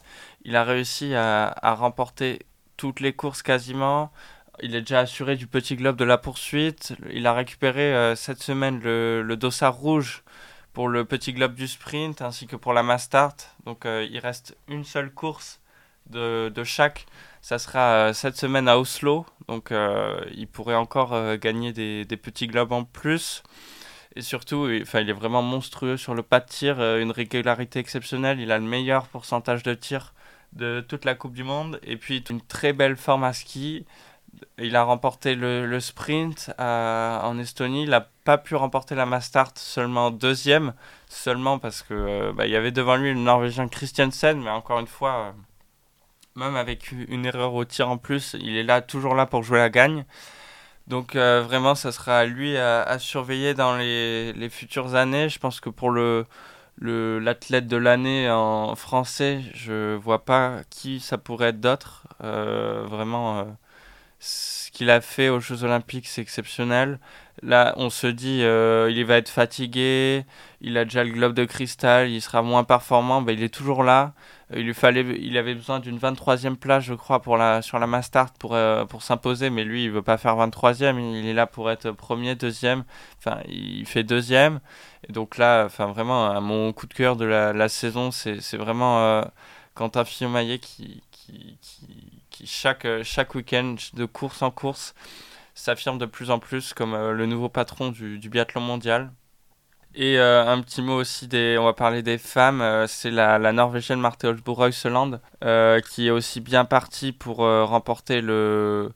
[0.44, 2.40] Il a réussi à, remporter
[2.76, 4.11] toutes les courses quasiment.
[4.62, 6.94] Il est déjà assuré du petit globe de la poursuite.
[7.12, 10.24] Il a récupéré euh, cette semaine le, le, dossard rouge
[10.72, 13.36] pour le petit globe du sprint ainsi que pour la Mastart.
[13.66, 15.60] Donc il reste une seule course
[16.10, 17.06] de, de chaque.
[17.40, 19.26] Ça sera cette semaine à Oslo.
[19.48, 19.72] Donc
[20.34, 23.42] il pourrait encore gagner des, des petits globes en plus.
[24.14, 27.78] Et surtout, enfin, il est vraiment monstrueux sur le pas de tir, euh, une régularité
[27.78, 28.40] exceptionnelle.
[28.40, 30.12] Il a le meilleur pourcentage de tir
[30.52, 31.80] de toute la Coupe du Monde.
[31.82, 33.86] Et puis, une très belle forme à ski.
[34.59, 37.85] Il a remporté le, sprint en Estonie.
[37.85, 40.74] Il n'a pas pu remporter la Mastart seulement deuxième,
[41.09, 44.78] seulement parce que euh, bah, il y avait devant lui le Norvégien Christiansen, mais encore
[44.78, 45.33] une fois, euh,
[46.37, 49.59] même avec une erreur au tir en plus, il est là toujours là pour jouer
[49.59, 50.05] la gagne.
[50.89, 55.28] Donc euh, vraiment, ça sera à lui à, surveiller dans les, les, futures années.
[55.28, 56.26] Je pense que pour le
[56.80, 62.07] l'athlète de l'année en français, je vois pas qui ça pourrait être d'autre.
[62.22, 63.45] Euh, vraiment, euh,
[64.22, 67.00] ce qu'il a fait aux Jeux Olympiques, c'est exceptionnel.
[67.42, 70.24] Là, on se dit, il va être fatigué,
[70.60, 73.82] il a déjà le globe de cristal, il sera moins performant, ben, il est toujours
[73.82, 74.14] là.
[74.54, 77.86] Il lui fallait, il avait besoin d'une 23e place, je crois, pour la, sur la
[77.86, 81.46] Mastart pour, euh, pour s'imposer, mais lui, il veut pas faire 23e, il est là
[81.46, 82.84] pour être premier, deuxième,
[83.18, 84.60] enfin, il fait deuxième.
[85.08, 89.00] Et donc là, enfin, vraiment, mon coup de cœur de la, la saison, c'est vraiment
[89.00, 89.22] euh,
[89.74, 92.11] Quentin Fillon-Maillet qui, qui, qui,
[92.45, 94.95] chaque, chaque week-end, de course en course,
[95.55, 99.12] s'affirme de plus en plus comme euh, le nouveau patron du, du biathlon mondial.
[99.95, 103.38] Et euh, un petit mot aussi, des, on va parler des femmes, euh, c'est la,
[103.38, 108.93] la, Norvégienne Marte euh, qui est aussi bien partie pour remporter le,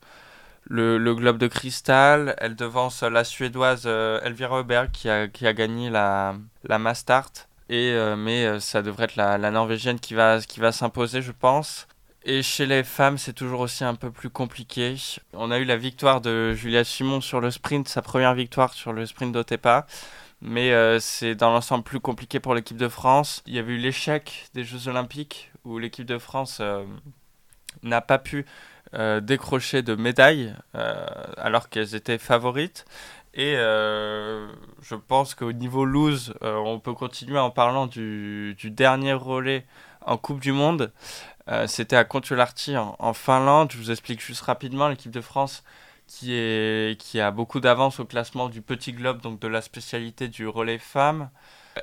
[0.64, 2.34] le, le, Globe de Cristal.
[2.38, 6.34] Elle devance la Suédoise Elvira Öberg qui a, qui a gagné la,
[6.64, 7.32] la Mastart.
[7.68, 11.86] Et, mais ça devrait être la, la Norvégienne qui va, qui va s'imposer, je pense.
[12.28, 14.96] Et chez les femmes, c'est toujours aussi un peu plus compliqué.
[15.32, 18.92] On a eu la victoire de Julia Simon sur le sprint, sa première victoire sur
[18.92, 19.86] le sprint d'Otepa
[20.40, 23.42] mais euh, c'est dans l'ensemble plus compliqué pour l'équipe de France.
[23.46, 26.84] Il y avait eu l'échec des Jeux Olympiques où l'équipe de France euh,
[27.82, 28.46] n'a pas pu
[28.94, 30.54] euh, décrocher de médailles
[31.36, 32.84] alors qu'elles étaient favorites.
[33.34, 39.66] Et je pense qu'au niveau loose, on peut continuer en parlant du, du dernier relais
[40.00, 40.90] en Coupe du Monde.
[41.66, 43.70] C'était à Kontiolahti en, Finlande.
[43.72, 44.88] Je vous explique juste rapidement.
[44.88, 45.62] L'équipe de France
[46.06, 50.78] qui, a beaucoup d'avance au classement du Petit Globe, donc de la spécialité du relais
[50.78, 51.30] femmes.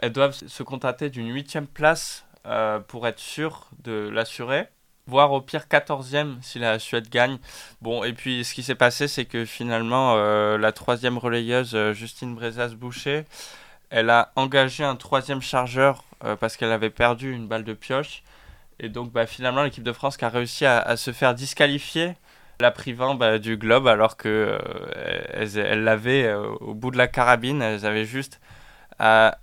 [0.01, 4.67] Elles doivent se contenter d'une huitième place euh, pour être sûres de l'assurer,
[5.07, 7.37] voire au pire quatorzième si la Suède gagne.
[7.81, 11.93] Bon, et puis ce qui s'est passé, c'est que finalement, euh, la troisième relayeuse, euh,
[11.93, 13.25] Justine Brezas-Boucher,
[13.89, 16.03] elle a engagé un troisième chargeur
[16.39, 18.23] parce qu'elle avait perdu une balle de pioche.
[18.83, 22.15] Et donc bah, finalement, l'équipe de France qui a réussi à, se faire disqualifier
[22.59, 27.07] la privant bah, du globe alors que euh, elles l'avaient euh, au bout de la
[27.07, 27.61] carabine.
[27.61, 28.41] Elles avaient juste
[28.99, 29.37] à,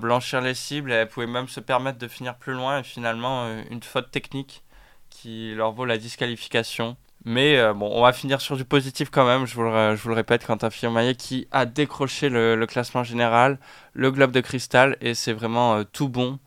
[0.00, 0.92] blanchir les cibles.
[0.92, 2.78] Et elles pouvaient même se permettre de finir plus loin.
[2.80, 4.64] Et finalement, euh, une faute technique
[5.10, 6.96] qui leur vaut la disqualification.
[7.26, 10.08] Mais bon, on va finir sur du positif quand même, je vous le, je vous
[10.08, 13.58] le répète, Quentin Fillon-Maillet qui a décroché le, classement général,
[13.92, 16.38] le globe de cristal, et c'est vraiment tout bon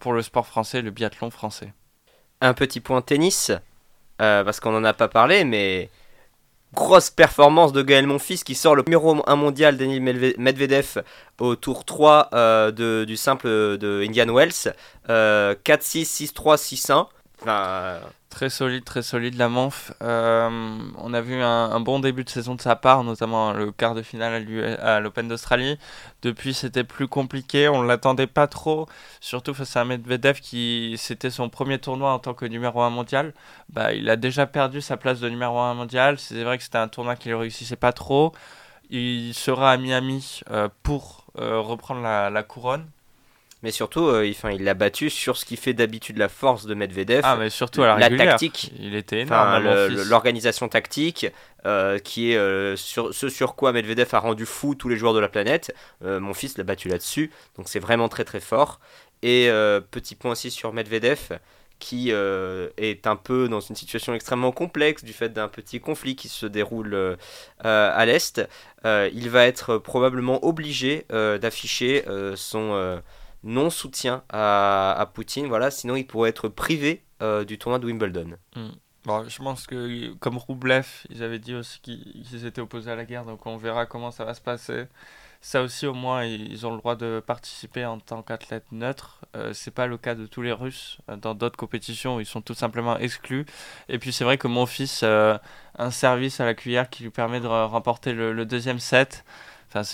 [0.00, 1.72] pour le sport français, le biathlon français.
[2.40, 3.52] Un petit point tennis.
[4.22, 5.90] Euh, parce qu'on n'en a pas parlé, mais
[6.72, 11.02] grosse performance de Gaël Monfils qui sort le numéro 1 mondial Denis Medvedev
[11.38, 14.74] au tour 3 euh, du simple de Indian Wells.
[15.08, 17.06] 4-6, 6-3, 6-1.
[17.42, 17.98] Enfin,
[18.36, 19.94] Très solide, très solide la Manf.
[20.02, 23.94] Euh, on a vu un, bon début de saison de sa part, notamment le quart
[23.94, 24.46] de finale
[24.78, 25.78] à l'Open d'Australie.
[26.20, 28.88] Depuis, c'était plus compliqué, on ne l'attendait pas trop,
[29.22, 33.32] surtout face à Medvedev qui c'était son premier tournoi en tant que numéro 1 mondial.
[33.70, 36.18] Bah, il a déjà perdu sa place de numéro 1 mondial.
[36.18, 38.32] C'est vrai que c'était un tournoi qui ne réussissait pas trop.
[38.90, 42.84] Il sera à Miami euh, pour euh, reprendre la couronne.
[43.66, 47.22] Mais surtout, euh, il, l'a battu sur ce qui fait d'habitude la force de Medvedev.
[47.24, 48.28] Ah, mais surtout à la, la régulière.
[48.28, 48.70] tactique.
[48.78, 49.64] Il était énorme.
[50.08, 51.26] L'organisation tactique,
[51.66, 55.14] euh, qui est euh, sur, ce sur quoi Medvedev a rendu fou tous les joueurs
[55.14, 55.74] de la planète.
[56.00, 58.78] Mon fils l'a battu là-dessus, donc c'est vraiment très très fort.
[59.24, 59.50] Et
[59.90, 61.32] petit point aussi sur Medvedev,
[61.78, 66.16] qui euh, est un peu dans une situation extrêmement complexe du fait d'un petit conflit
[66.16, 67.16] qui se déroule euh,
[67.60, 68.46] à l'Est.
[68.84, 72.04] Euh, il va être probablement obligé d'afficher
[72.34, 73.00] son
[73.46, 78.36] non-soutien à, à Poutine, voilà, sinon il pourrait être privé euh, du tournoi de Wimbledon.
[79.04, 83.04] Bon, je pense que comme Roublev, ils avaient dit aussi qu'ils étaient opposés à la
[83.04, 84.86] guerre, donc on verra comment ça va se passer.
[85.40, 89.20] Ça aussi, au moins, ils ont le droit de participer en tant qu'athlète neutre.
[89.36, 90.98] Euh, c'est pas le cas de tous les Russes.
[91.08, 93.46] Euh, Dans d'autres compétitions, ils sont tout simplement exclus.
[93.88, 95.40] Et puis c'est vrai que mon fils a
[95.78, 99.24] un service à la cuillère qui lui permet de re- remporter le deuxième set.
[99.76, 99.84] Enfin,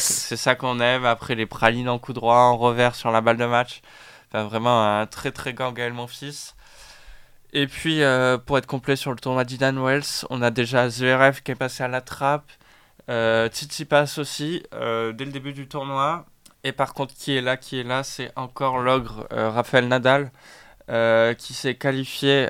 [0.00, 1.04] c'est ça, qu'on aime.
[1.04, 3.80] Après les pralines en coup droit, en revers sur la balle de match.
[4.28, 6.54] Enfin, vraiment un très très grand Gaël Monfils.
[7.52, 11.42] Et puis, euh, pour être complet sur le tournoi d'Idan Wells, on a déjà Zverev
[11.42, 12.50] qui est passé à la trappe,
[13.08, 16.26] euh, Tsitsipas aussi, euh, dès le début du tournoi.
[16.64, 20.30] Et par contre, qui est là, qui est là, c'est encore l'ogre euh, Rafael Nadal,
[20.90, 22.48] euh, qui s'est qualifié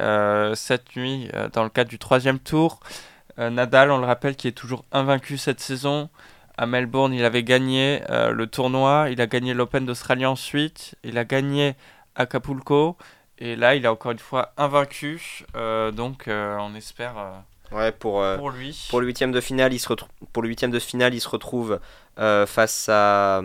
[0.55, 2.81] cette nuit dans le cadre du troisième tour.
[3.37, 6.09] Nadal, on le rappelle, qui est toujours invaincu cette saison.
[6.59, 11.17] À Melbourne, il avait gagné euh, le tournoi, il a gagné l'Open d'Australie ensuite, il
[11.17, 11.77] a gagné
[12.17, 12.97] Acapulco.
[13.39, 15.45] Et là, il est encore une fois invaincu.
[15.55, 17.15] euh, donc, euh, on espère
[17.71, 18.87] Ouais, pour, pour lui.
[18.91, 21.29] pour le huitième de finale, il se retrouve pour le huitième de finale, il se
[21.29, 21.79] retrouve
[22.17, 23.41] face à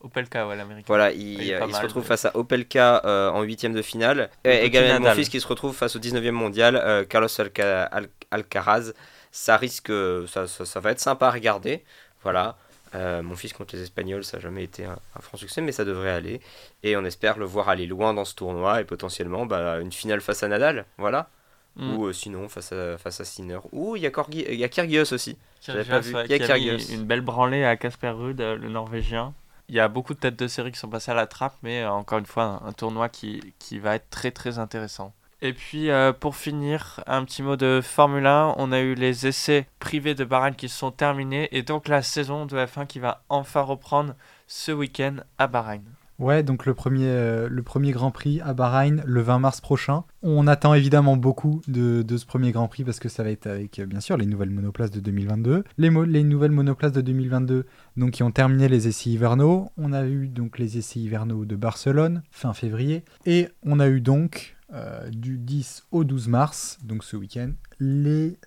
[0.00, 0.84] Opelka, ouais, l'américain.
[0.86, 2.08] voilà, il, se retrouve ouais.
[2.08, 4.30] face à Opelka euh, en huitième de finale.
[4.44, 7.88] Le Et également mon fils qui se retrouve face au 19e mondial, euh, Carlos Alca-
[7.90, 8.92] Al- Alcaraz.
[9.32, 9.92] Ça risque,
[10.28, 11.84] ça, ça, ça va être sympa à regarder.
[12.26, 12.56] Voilà.
[12.94, 15.70] Euh, mon fils contre les Espagnols, ça n'a jamais été un, un franc succès, mais
[15.72, 16.40] ça devrait aller.
[16.82, 20.20] Et on espère le voir aller loin dans ce tournoi et potentiellement bah, une finale
[20.20, 20.86] face à Nadal.
[20.98, 21.28] Voilà.
[21.76, 21.94] Mm.
[21.94, 23.58] Ou euh, sinon face à, face à Sinner.
[23.72, 25.36] Ou il y a, Corgi- il y a Kyrgios aussi.
[25.62, 26.14] j'avais pas vu.
[26.24, 26.78] Il y a Kyrgios.
[26.94, 29.34] une belle branlée à Casper Ruud, euh, le Norvégien.
[29.68, 31.84] Il y a beaucoup de têtes de série qui sont passées à la trappe, mais
[31.84, 35.12] encore une fois, un, un tournoi qui, qui va être très très intéressant.
[35.42, 38.54] Et puis euh, pour finir, un petit mot de Formule 1.
[38.56, 42.46] On a eu les essais privés de Bahreïn qui sont terminés et donc la saison
[42.46, 44.14] de F1 qui va enfin reprendre
[44.46, 45.82] ce week-end à Bahreïn.
[46.18, 50.04] Ouais, donc le premier, euh, le premier Grand Prix à Bahreïn le 20 mars prochain.
[50.22, 53.46] On attend évidemment beaucoup de, de ce premier Grand Prix parce que ça va être
[53.46, 55.64] avec, euh, bien sûr, les nouvelles monoplaces de 2022.
[55.76, 57.66] Les, mo- les nouvelles monoplaces de 2022
[57.98, 59.68] donc, qui ont terminé les essais hivernaux.
[59.76, 63.04] On a eu donc les essais hivernaux de Barcelone fin février.
[63.26, 68.38] Et on a eu donc euh, du 10 au 12 mars, donc ce week-end, les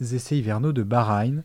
[0.00, 1.42] essais hivernaux de Bahreïn.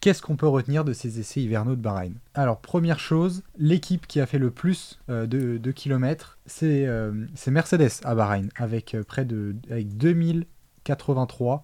[0.00, 2.14] Qu'est-ce qu'on peut retenir de ces essais hivernaux de Bahreïn?
[2.34, 7.52] Alors, première chose, l'équipe qui a fait le plus euh, de, kilomètres, c'est euh, c'est
[7.52, 11.62] Mercedes à Bahreïn, avec près de avec 2083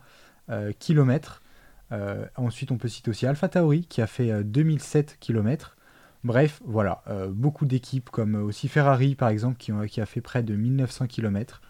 [0.50, 1.42] euh, kilomètres.
[2.36, 5.76] Ensuite, on peut citer aussi Alpha Tauri qui a fait euh, 2007 kilomètres.
[6.24, 10.42] Bref, voilà, beaucoup d'équipes comme aussi Ferrari par exemple qui, ont- qui a fait près
[10.42, 11.62] de 1900 km.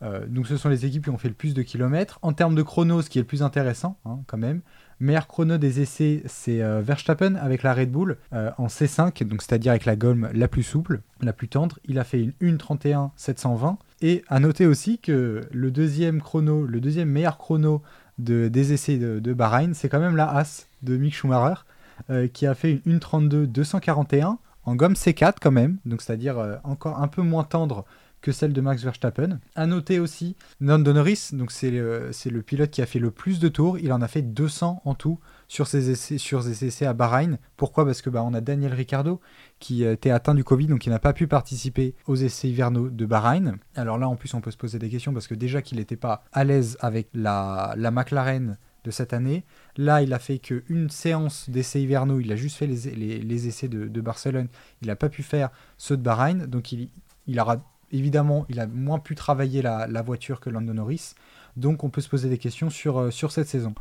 [0.00, 2.18] Donc ce sont les équipes qui ont fait le plus de kilomètres.
[2.22, 4.60] En termes de chrono, ce qui est le plus intéressant hein, quand même,
[5.00, 9.42] meilleur chrono des essais, c'est euh, Verstappen avec la Red Bull euh, en C5, donc
[9.42, 11.78] c'est-à-dire avec la gomme la plus souple, la plus tendre.
[11.86, 13.78] Il a fait une 1.31 720.
[14.00, 17.82] Et à noter aussi que le deuxième chrono, le deuxième meilleur chrono
[18.18, 21.62] de, des essais de, de Bahreïn, c'est quand même la As de Mick Schumacher,
[22.10, 26.56] euh, qui a fait une 1.32 241 en gomme C4 quand même, donc c'est-à-dire euh,
[26.62, 27.84] encore un peu moins tendre
[28.20, 29.38] que celle de Max Verstappen.
[29.54, 33.10] À noter aussi Lando Norris, donc c'est le, c'est le pilote qui a fait le
[33.10, 36.66] plus de tours, il en a fait 200 en tout sur ses essais, sur ses
[36.66, 37.38] essais à Bahreïn.
[37.56, 37.84] Pourquoi?
[37.84, 39.20] Parce que bah, on a Daniel Ricciardo
[39.58, 42.90] qui euh, était atteint du Covid, donc il n'a pas pu participer aux essais hivernaux
[42.90, 43.56] de Bahreïn.
[43.74, 45.96] Alors là, en plus, on peut se poser des questions parce que déjà qu'il n'était
[45.96, 49.44] pas à l'aise avec la, la McLaren de cette année.
[49.76, 53.48] Là, il a fait qu'une séance d'essais hivernaux, il a juste fait les, les, les
[53.48, 54.48] essais de, de Barcelone,
[54.82, 56.90] il n'a pas pu faire ceux de Bahreïn, donc il,
[57.26, 57.58] il aura
[57.92, 61.14] évidemment, il a moins pu travailler la, voiture que Lando Norris,
[61.56, 63.74] donc on peut se poser des questions sur, euh, sur cette saison.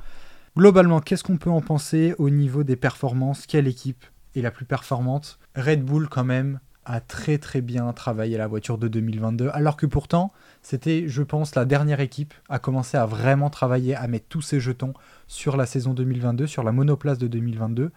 [0.55, 3.45] Globalement, qu'est-ce qu'on peut en penser au niveau des performances?
[3.45, 4.05] Quelle équipe
[4.35, 5.39] est la plus performante?
[5.55, 9.85] Red Bull quand même a très très bien travaillé la voiture de 2022, alors que
[9.85, 10.31] pourtant,
[10.61, 14.59] c'était, je pense, la dernière équipe à commencer à vraiment travailler, à mettre tous ses
[14.59, 14.93] jetons
[15.27, 17.91] sur la saison 2022, sur la monoplace de 2022.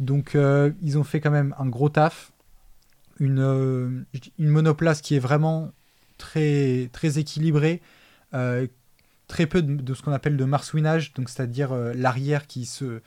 [0.00, 2.32] Donc, euh, ils ont fait quand même un gros taf.
[3.18, 4.04] Une, euh,
[4.38, 5.72] une monoplace qui est vraiment
[6.18, 7.80] très, très équilibrée.
[8.34, 8.66] Euh,
[9.28, 13.00] très peu de, ce qu'on appelle de marsouinage, donc c'est-à-dire l'arrière qui se,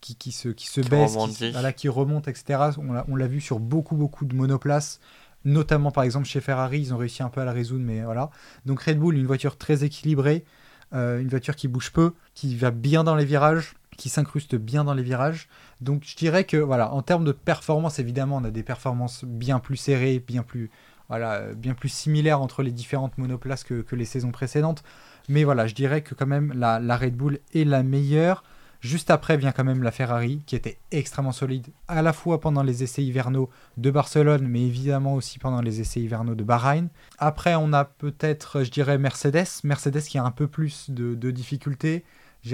[0.00, 2.70] qui, qui, se, qui se baisse, qui, voilà, qui remonte, etc.
[2.76, 4.98] On l'a vu sur beaucoup, beaucoup de monoplaces,
[5.44, 8.30] notamment par exemple chez Ferrari, ils ont réussi un peu à la résoudre, mais voilà.
[8.66, 10.44] Donc Red Bull, une voiture très équilibrée,
[10.92, 14.94] une voiture qui bouge peu, qui va bien dans les virages, qui s'incruste bien dans
[14.94, 15.46] les virages.
[15.82, 19.58] Donc je dirais que voilà, en termes de performance, évidemment, on a des performances bien
[19.58, 20.70] plus serrées, bien plus
[21.10, 24.82] voilà, bien plus similaires entre les différentes monoplaces que, les saisons précédentes.
[25.28, 28.42] Mais voilà, je dirais que quand même la, Red Bull est la meilleure.
[28.80, 32.62] Juste après vient quand même la Ferrari, qui était extrêmement solide, à la fois pendant
[32.62, 36.88] les essais hivernaux de Barcelone, mais évidemment aussi pendant les essais hivernaux de Bahreïn.
[37.18, 39.60] Après, on a peut-être, je dirais, Mercedes.
[39.62, 42.06] Mercedes qui a un peu plus de difficultés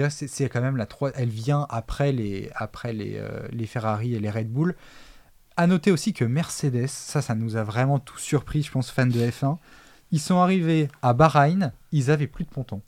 [0.09, 4.19] c'est quand même la 3, elle vient après les, après les, euh, les Ferrari et
[4.19, 4.75] les Red Bull.
[5.55, 9.07] À noter aussi que Mercedes, ça, ça nous a vraiment tout surpris, je pense, fans
[9.07, 9.57] de F1.
[10.11, 12.81] Ils sont arrivés à Bahreïn, ils avaient plus de pontons.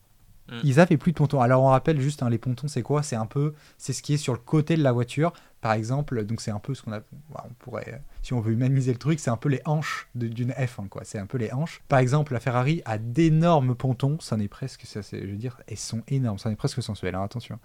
[0.50, 0.60] Mm.
[0.64, 1.42] Ils avaient plus de pontons.
[1.42, 3.04] Alors on rappelle juste, hein, les pontons, c'est quoi?
[3.04, 5.34] C'est un peu, c'est ce qui est sur le côté de la voiture.
[5.62, 7.02] Par exemple, donc c'est un peu ce qu'on a,
[7.34, 10.88] on pourrait, si on veut humaniser le truc, c'est un peu les hanches d'une F1,
[10.88, 11.02] quoi.
[11.04, 11.82] C'est un peu les hanches.
[11.90, 14.20] Par exemple, la Ferrari a d'énormes pontons.
[14.22, 16.40] Ça n'est presque, ça, je veux dire, elles sont énormes.
[16.40, 17.16] Ça n'est presque sensuel.
[17.16, 17.60] Hein, attention.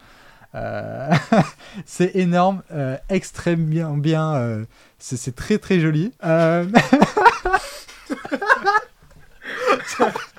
[0.55, 1.13] Euh,
[1.85, 4.65] c'est énorme, euh, extrêmement bien, bien euh,
[4.99, 6.13] c'est très très joli.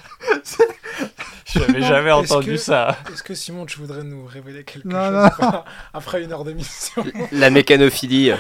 [1.56, 2.98] Je n'avais jamais entendu ça.
[3.12, 5.30] Est-ce que Simon, tu voudrais nous révéler quelque chose
[5.94, 8.32] après une heure d'émission La mécanophilie.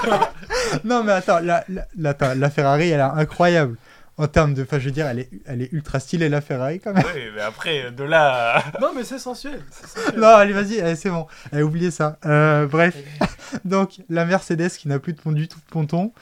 [0.84, 3.76] non, mais attends la, la, la, Ferrari, elle est incroyable.
[4.16, 4.62] En termes de.
[4.62, 7.02] Enfin, je veux dire, elle est, elle est ultra stylée, la Ferrari, quand même.
[7.14, 8.62] Oui, mais après, de là.
[8.80, 9.60] non, mais c'est sensuel.
[10.16, 11.26] Non, allez, vas-y, c'est bon.
[11.50, 12.18] Allez, oubliez ça.
[12.24, 12.94] Euh, bref.
[13.64, 16.12] Donc, la Mercedes qui n'a plus de, du tout de ponton.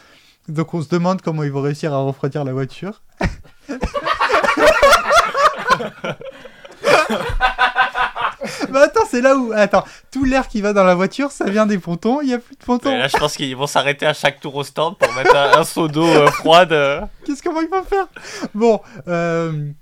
[0.48, 3.02] Donc, on se demande comment ils vont réussir à refroidir la voiture.
[8.70, 9.52] Mais attends, c'est là où.
[9.54, 12.38] Attends, tout l'air qui va dans la voiture, ça vient des pontons, il n'y a
[12.38, 12.96] plus de pontons.
[12.96, 15.88] là, je pense qu'ils vont s'arrêter à chaque tour au stand pour mettre un, seau
[15.88, 16.70] d'eau euh, froide.
[17.24, 18.08] Qu'est-ce qu'ils vont faire?
[18.54, 19.72] Bon, euh,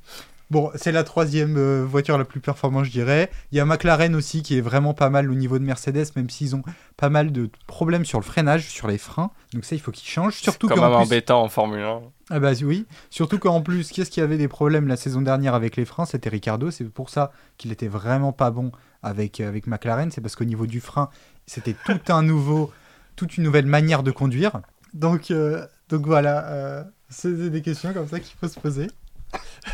[0.50, 3.30] Bon, c'est la troisième euh, voiture la plus performante, je dirais.
[3.52, 6.28] Il y a McLaren aussi qui est vraiment pas mal au niveau de Mercedes, même
[6.28, 6.64] s'ils ont
[6.96, 9.30] pas mal de problèmes sur le freinage, sur les freins.
[9.54, 10.34] Donc ça, il faut qu'ils changent.
[10.34, 12.00] Surtout quand même embêtant en Formule 1.
[12.30, 12.86] Ah bah oui.
[13.10, 16.28] Surtout qu'en plus, qu'est-ce qui avait des problèmes la saison dernière avec les freins C'était
[16.28, 16.70] Ricardo.
[16.70, 18.72] C'est pour ça qu'il était vraiment pas bon
[19.02, 20.10] avec, euh, avec McLaren.
[20.10, 21.10] C'est parce qu'au niveau du frein,
[21.46, 22.72] c'était tout un nouveau,
[23.16, 24.60] toute une nouvelle manière de conduire.
[24.94, 28.86] Donc, euh, donc voilà, c'est des questions comme ça qu'il faut se poser.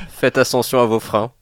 [0.08, 1.32] Faites attention à vos freins.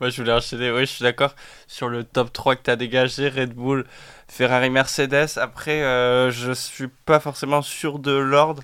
[0.00, 0.70] Moi, je voulais enchaîner.
[0.70, 1.34] Oui, je suis d'accord
[1.66, 3.84] sur le top 3 que tu as dégagé Red Bull,
[4.28, 5.38] Ferrari, Mercedes.
[5.38, 8.62] Après, euh, je suis pas forcément sûr de l'ordre.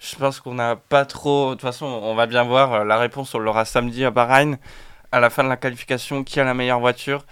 [0.00, 1.50] Je pense qu'on n'a pas trop.
[1.50, 2.72] De toute façon, on va bien voir.
[2.72, 4.58] Euh, la réponse, on l'aura samedi à Bahreïn.
[5.12, 7.24] À la fin de la qualification, qui a la meilleure voiture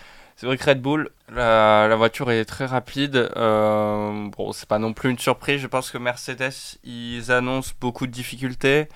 [0.42, 3.30] c'est vrai que Red Bull, la, voiture est très rapide.
[3.36, 5.60] Euh, bon, c'est pas non plus une surprise.
[5.60, 8.88] Je pense que Mercedes, ils annoncent beaucoup de difficultés.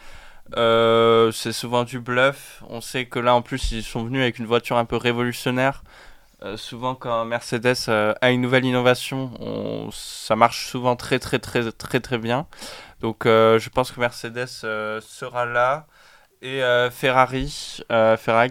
[0.56, 2.64] Euh, c'est souvent du bluff.
[2.68, 5.84] On sait que là, en plus, ils sont venus avec une voiture un peu révolutionnaire.
[6.42, 12.00] Euh, souvent, quand Mercedes a une nouvelle innovation, ça marche souvent très, très, très, très,
[12.00, 12.46] très bien.
[13.00, 14.46] Donc, je pense que Mercedes
[15.00, 15.86] sera là.
[16.42, 18.50] Et euh, Ferrari, euh, Ferrari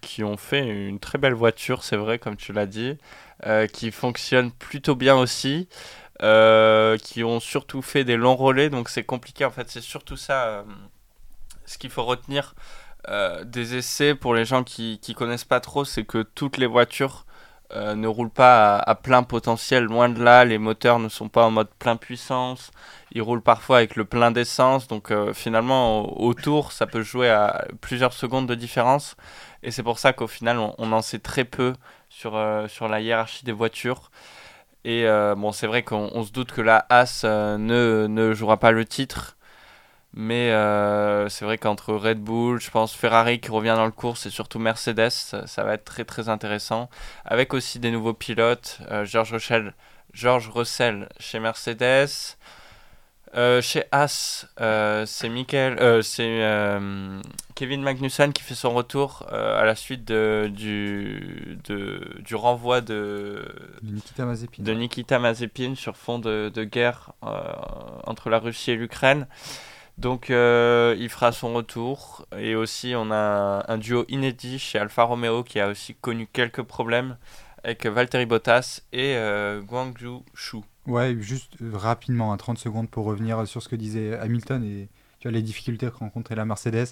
[0.00, 2.96] qui ont, fait une très belle voiture, c'est vrai, comme tu l'as dit,
[3.44, 5.68] euh, qui fonctionne plutôt bien aussi,
[6.20, 9.44] qui ont surtout fait des longs relais, donc c'est compliqué.
[9.44, 10.64] En fait, c'est surtout ça
[11.66, 12.54] ce qu'il faut retenir
[13.44, 17.26] des essais pour les gens qui ne connaissent pas trop, c'est que toutes les voitures
[17.74, 21.50] ne roulent pas à, plein potentiel, loin de là, les moteurs ne sont pas en
[21.50, 22.70] mode plein puissance,
[23.12, 27.30] il roule parfois avec le plein d'essence, donc euh, finalement au, tour ça peut jouer
[27.30, 29.16] à plusieurs secondes de différence,
[29.62, 31.72] et c'est pour ça qu'au final on, en sait très peu
[32.08, 34.10] sur, euh, la hiérarchie des voitures.
[34.84, 38.84] Et euh, bon, c'est vrai qu'on se doute que la As ne jouera pas le
[38.84, 39.35] titre,
[40.16, 40.50] mais
[41.28, 44.58] c'est vrai qu'entre Red Bull, je pense Ferrari qui revient dans le course et surtout
[44.58, 46.88] Mercedes, ça, va être très très intéressant.
[47.24, 49.74] Avec aussi des nouveaux pilotes, George Russell,
[50.12, 52.08] George Russell chez Mercedes,
[53.34, 57.20] Euh, chez As, euh, c'est Michael, euh, c'est euh,
[57.54, 62.80] Kevin Magnussen qui fait son retour euh, à la suite de, du, de, du renvoi
[62.80, 63.44] de,
[63.82, 64.62] De Nikita Mazepin.
[64.62, 67.28] de Nikita Mazepin sur fond de, de guerre euh,
[68.06, 69.26] entre la Russie et l'Ukraine.
[69.98, 72.26] Donc euh, il fera son retour.
[72.38, 76.62] Et aussi on a un duo inédit chez Alfa Romeo qui a aussi connu quelques
[76.62, 77.16] problèmes
[77.64, 80.58] avec Valtteri Bottas et euh, Guangzhou Shu.
[80.86, 84.88] Ouais, juste euh, rapidement, hein, 30 secondes pour revenir sur ce que disait Hamilton et
[85.18, 86.88] tu vois, les difficultés que rencontrait la Mercedes.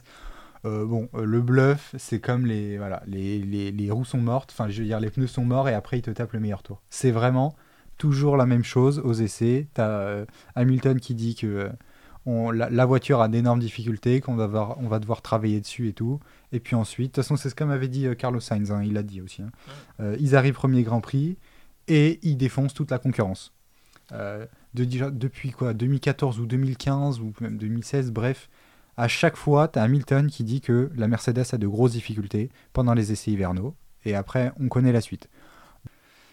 [0.64, 4.80] Bon, le bluff, c'est comme les, voilà, les, les, les roues sont mortes, enfin je
[4.80, 6.80] veux dire les pneus sont morts et après ils te tapent le meilleur tour.
[6.88, 7.55] C'est vraiment
[7.98, 9.66] toujours la même chose aux essais.
[9.74, 10.24] T'as
[10.55, 11.70] Hamilton qui dit que
[12.27, 15.89] on, la, la voiture a d'énormes difficultés, qu'on va, devoir- on va devoir travailler dessus
[15.89, 16.20] et tout.
[16.53, 18.83] Et puis ensuite, de toute façon c'est ce comme avait dit euh, Carlos Sainz, hein,
[18.85, 19.43] il l'a dit aussi.
[19.43, 19.51] hein.
[20.01, 21.37] Euh, ils arrivent premier Grand Prix
[21.89, 23.53] et ils défoncent toute la concurrence.
[24.12, 28.49] Euh, de, depuis quoi 2014 ou 2015 ou même 2016, bref,
[28.97, 32.51] à chaque fois, tu as Hamilton qui dit que la Mercedes a de grosses difficultés
[32.72, 35.29] pendant les essais hivernaux, et après, on connaît la suite.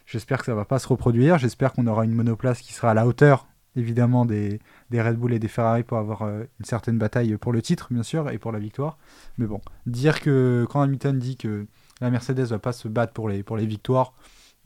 [0.06, 2.94] J'espère que ça va pas se reproduire, j'espère qu'on aura une monoplace qui sera à
[2.94, 4.59] la hauteur, évidemment, des,
[4.89, 7.88] des Red Bull et des Ferrari pour avoir euh, une certaine bataille pour le titre,
[7.91, 8.97] bien sûr, et pour la victoire.
[9.38, 11.65] Mais bon, dire que quand Hamilton dit que
[12.01, 14.13] la Mercedes va pas se battre pour les, pour les victoires,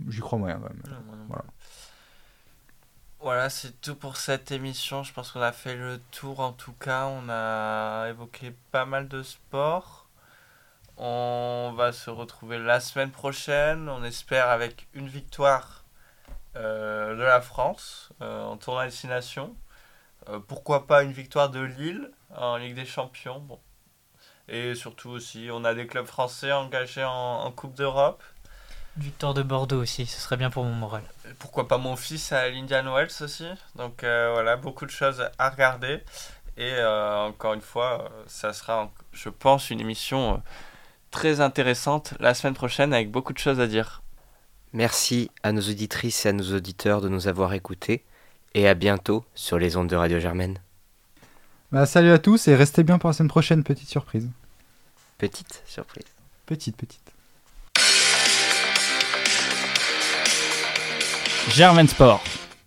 [0.07, 0.81] j'y crois moyen quand même.
[1.27, 1.45] Voilà.
[3.21, 5.01] Voilà, c'est tout pour cette émission.
[5.01, 7.07] Je pense qu'on a fait le tour en tout cas.
[7.07, 10.07] On a évoqué pas mal de sports.
[10.97, 13.89] On va se retrouver la semaine prochaine.
[13.89, 15.84] On espère avec une victoire
[16.61, 19.55] de la France euh, en tournoi à destination.
[20.29, 23.39] Euh, pourquoi pas une victoire de Lille en Ligue des Champions.
[23.39, 23.59] Bon.
[24.47, 28.23] Et surtout aussi, on a des clubs français engagés en, en Coupe d'Europe.
[28.97, 31.03] Victoire de Bordeaux aussi, ce serait bien pour mon moral.
[31.39, 33.47] pourquoi pas mon fils à l'Indian Wells aussi.
[33.75, 36.01] Donc euh, voilà, beaucoup de choses à regarder.
[36.57, 40.37] Et euh, encore une fois, euh, ça sera, je pense, une émission euh,
[41.11, 44.01] très intéressante la semaine prochaine avec beaucoup de choses à dire.
[44.75, 48.03] Merci à nos auditrices et à nos auditeurs de nous avoir écoutés
[48.55, 50.57] et à bientôt sur les ondes de Radio Germaine.
[51.71, 54.27] Bah, salut à tous et restez bien pour la semaine prochaine, petite surprise.
[55.17, 56.03] Petite surprise.
[56.45, 56.99] Petite, petite.
[61.47, 62.21] Germain Sport.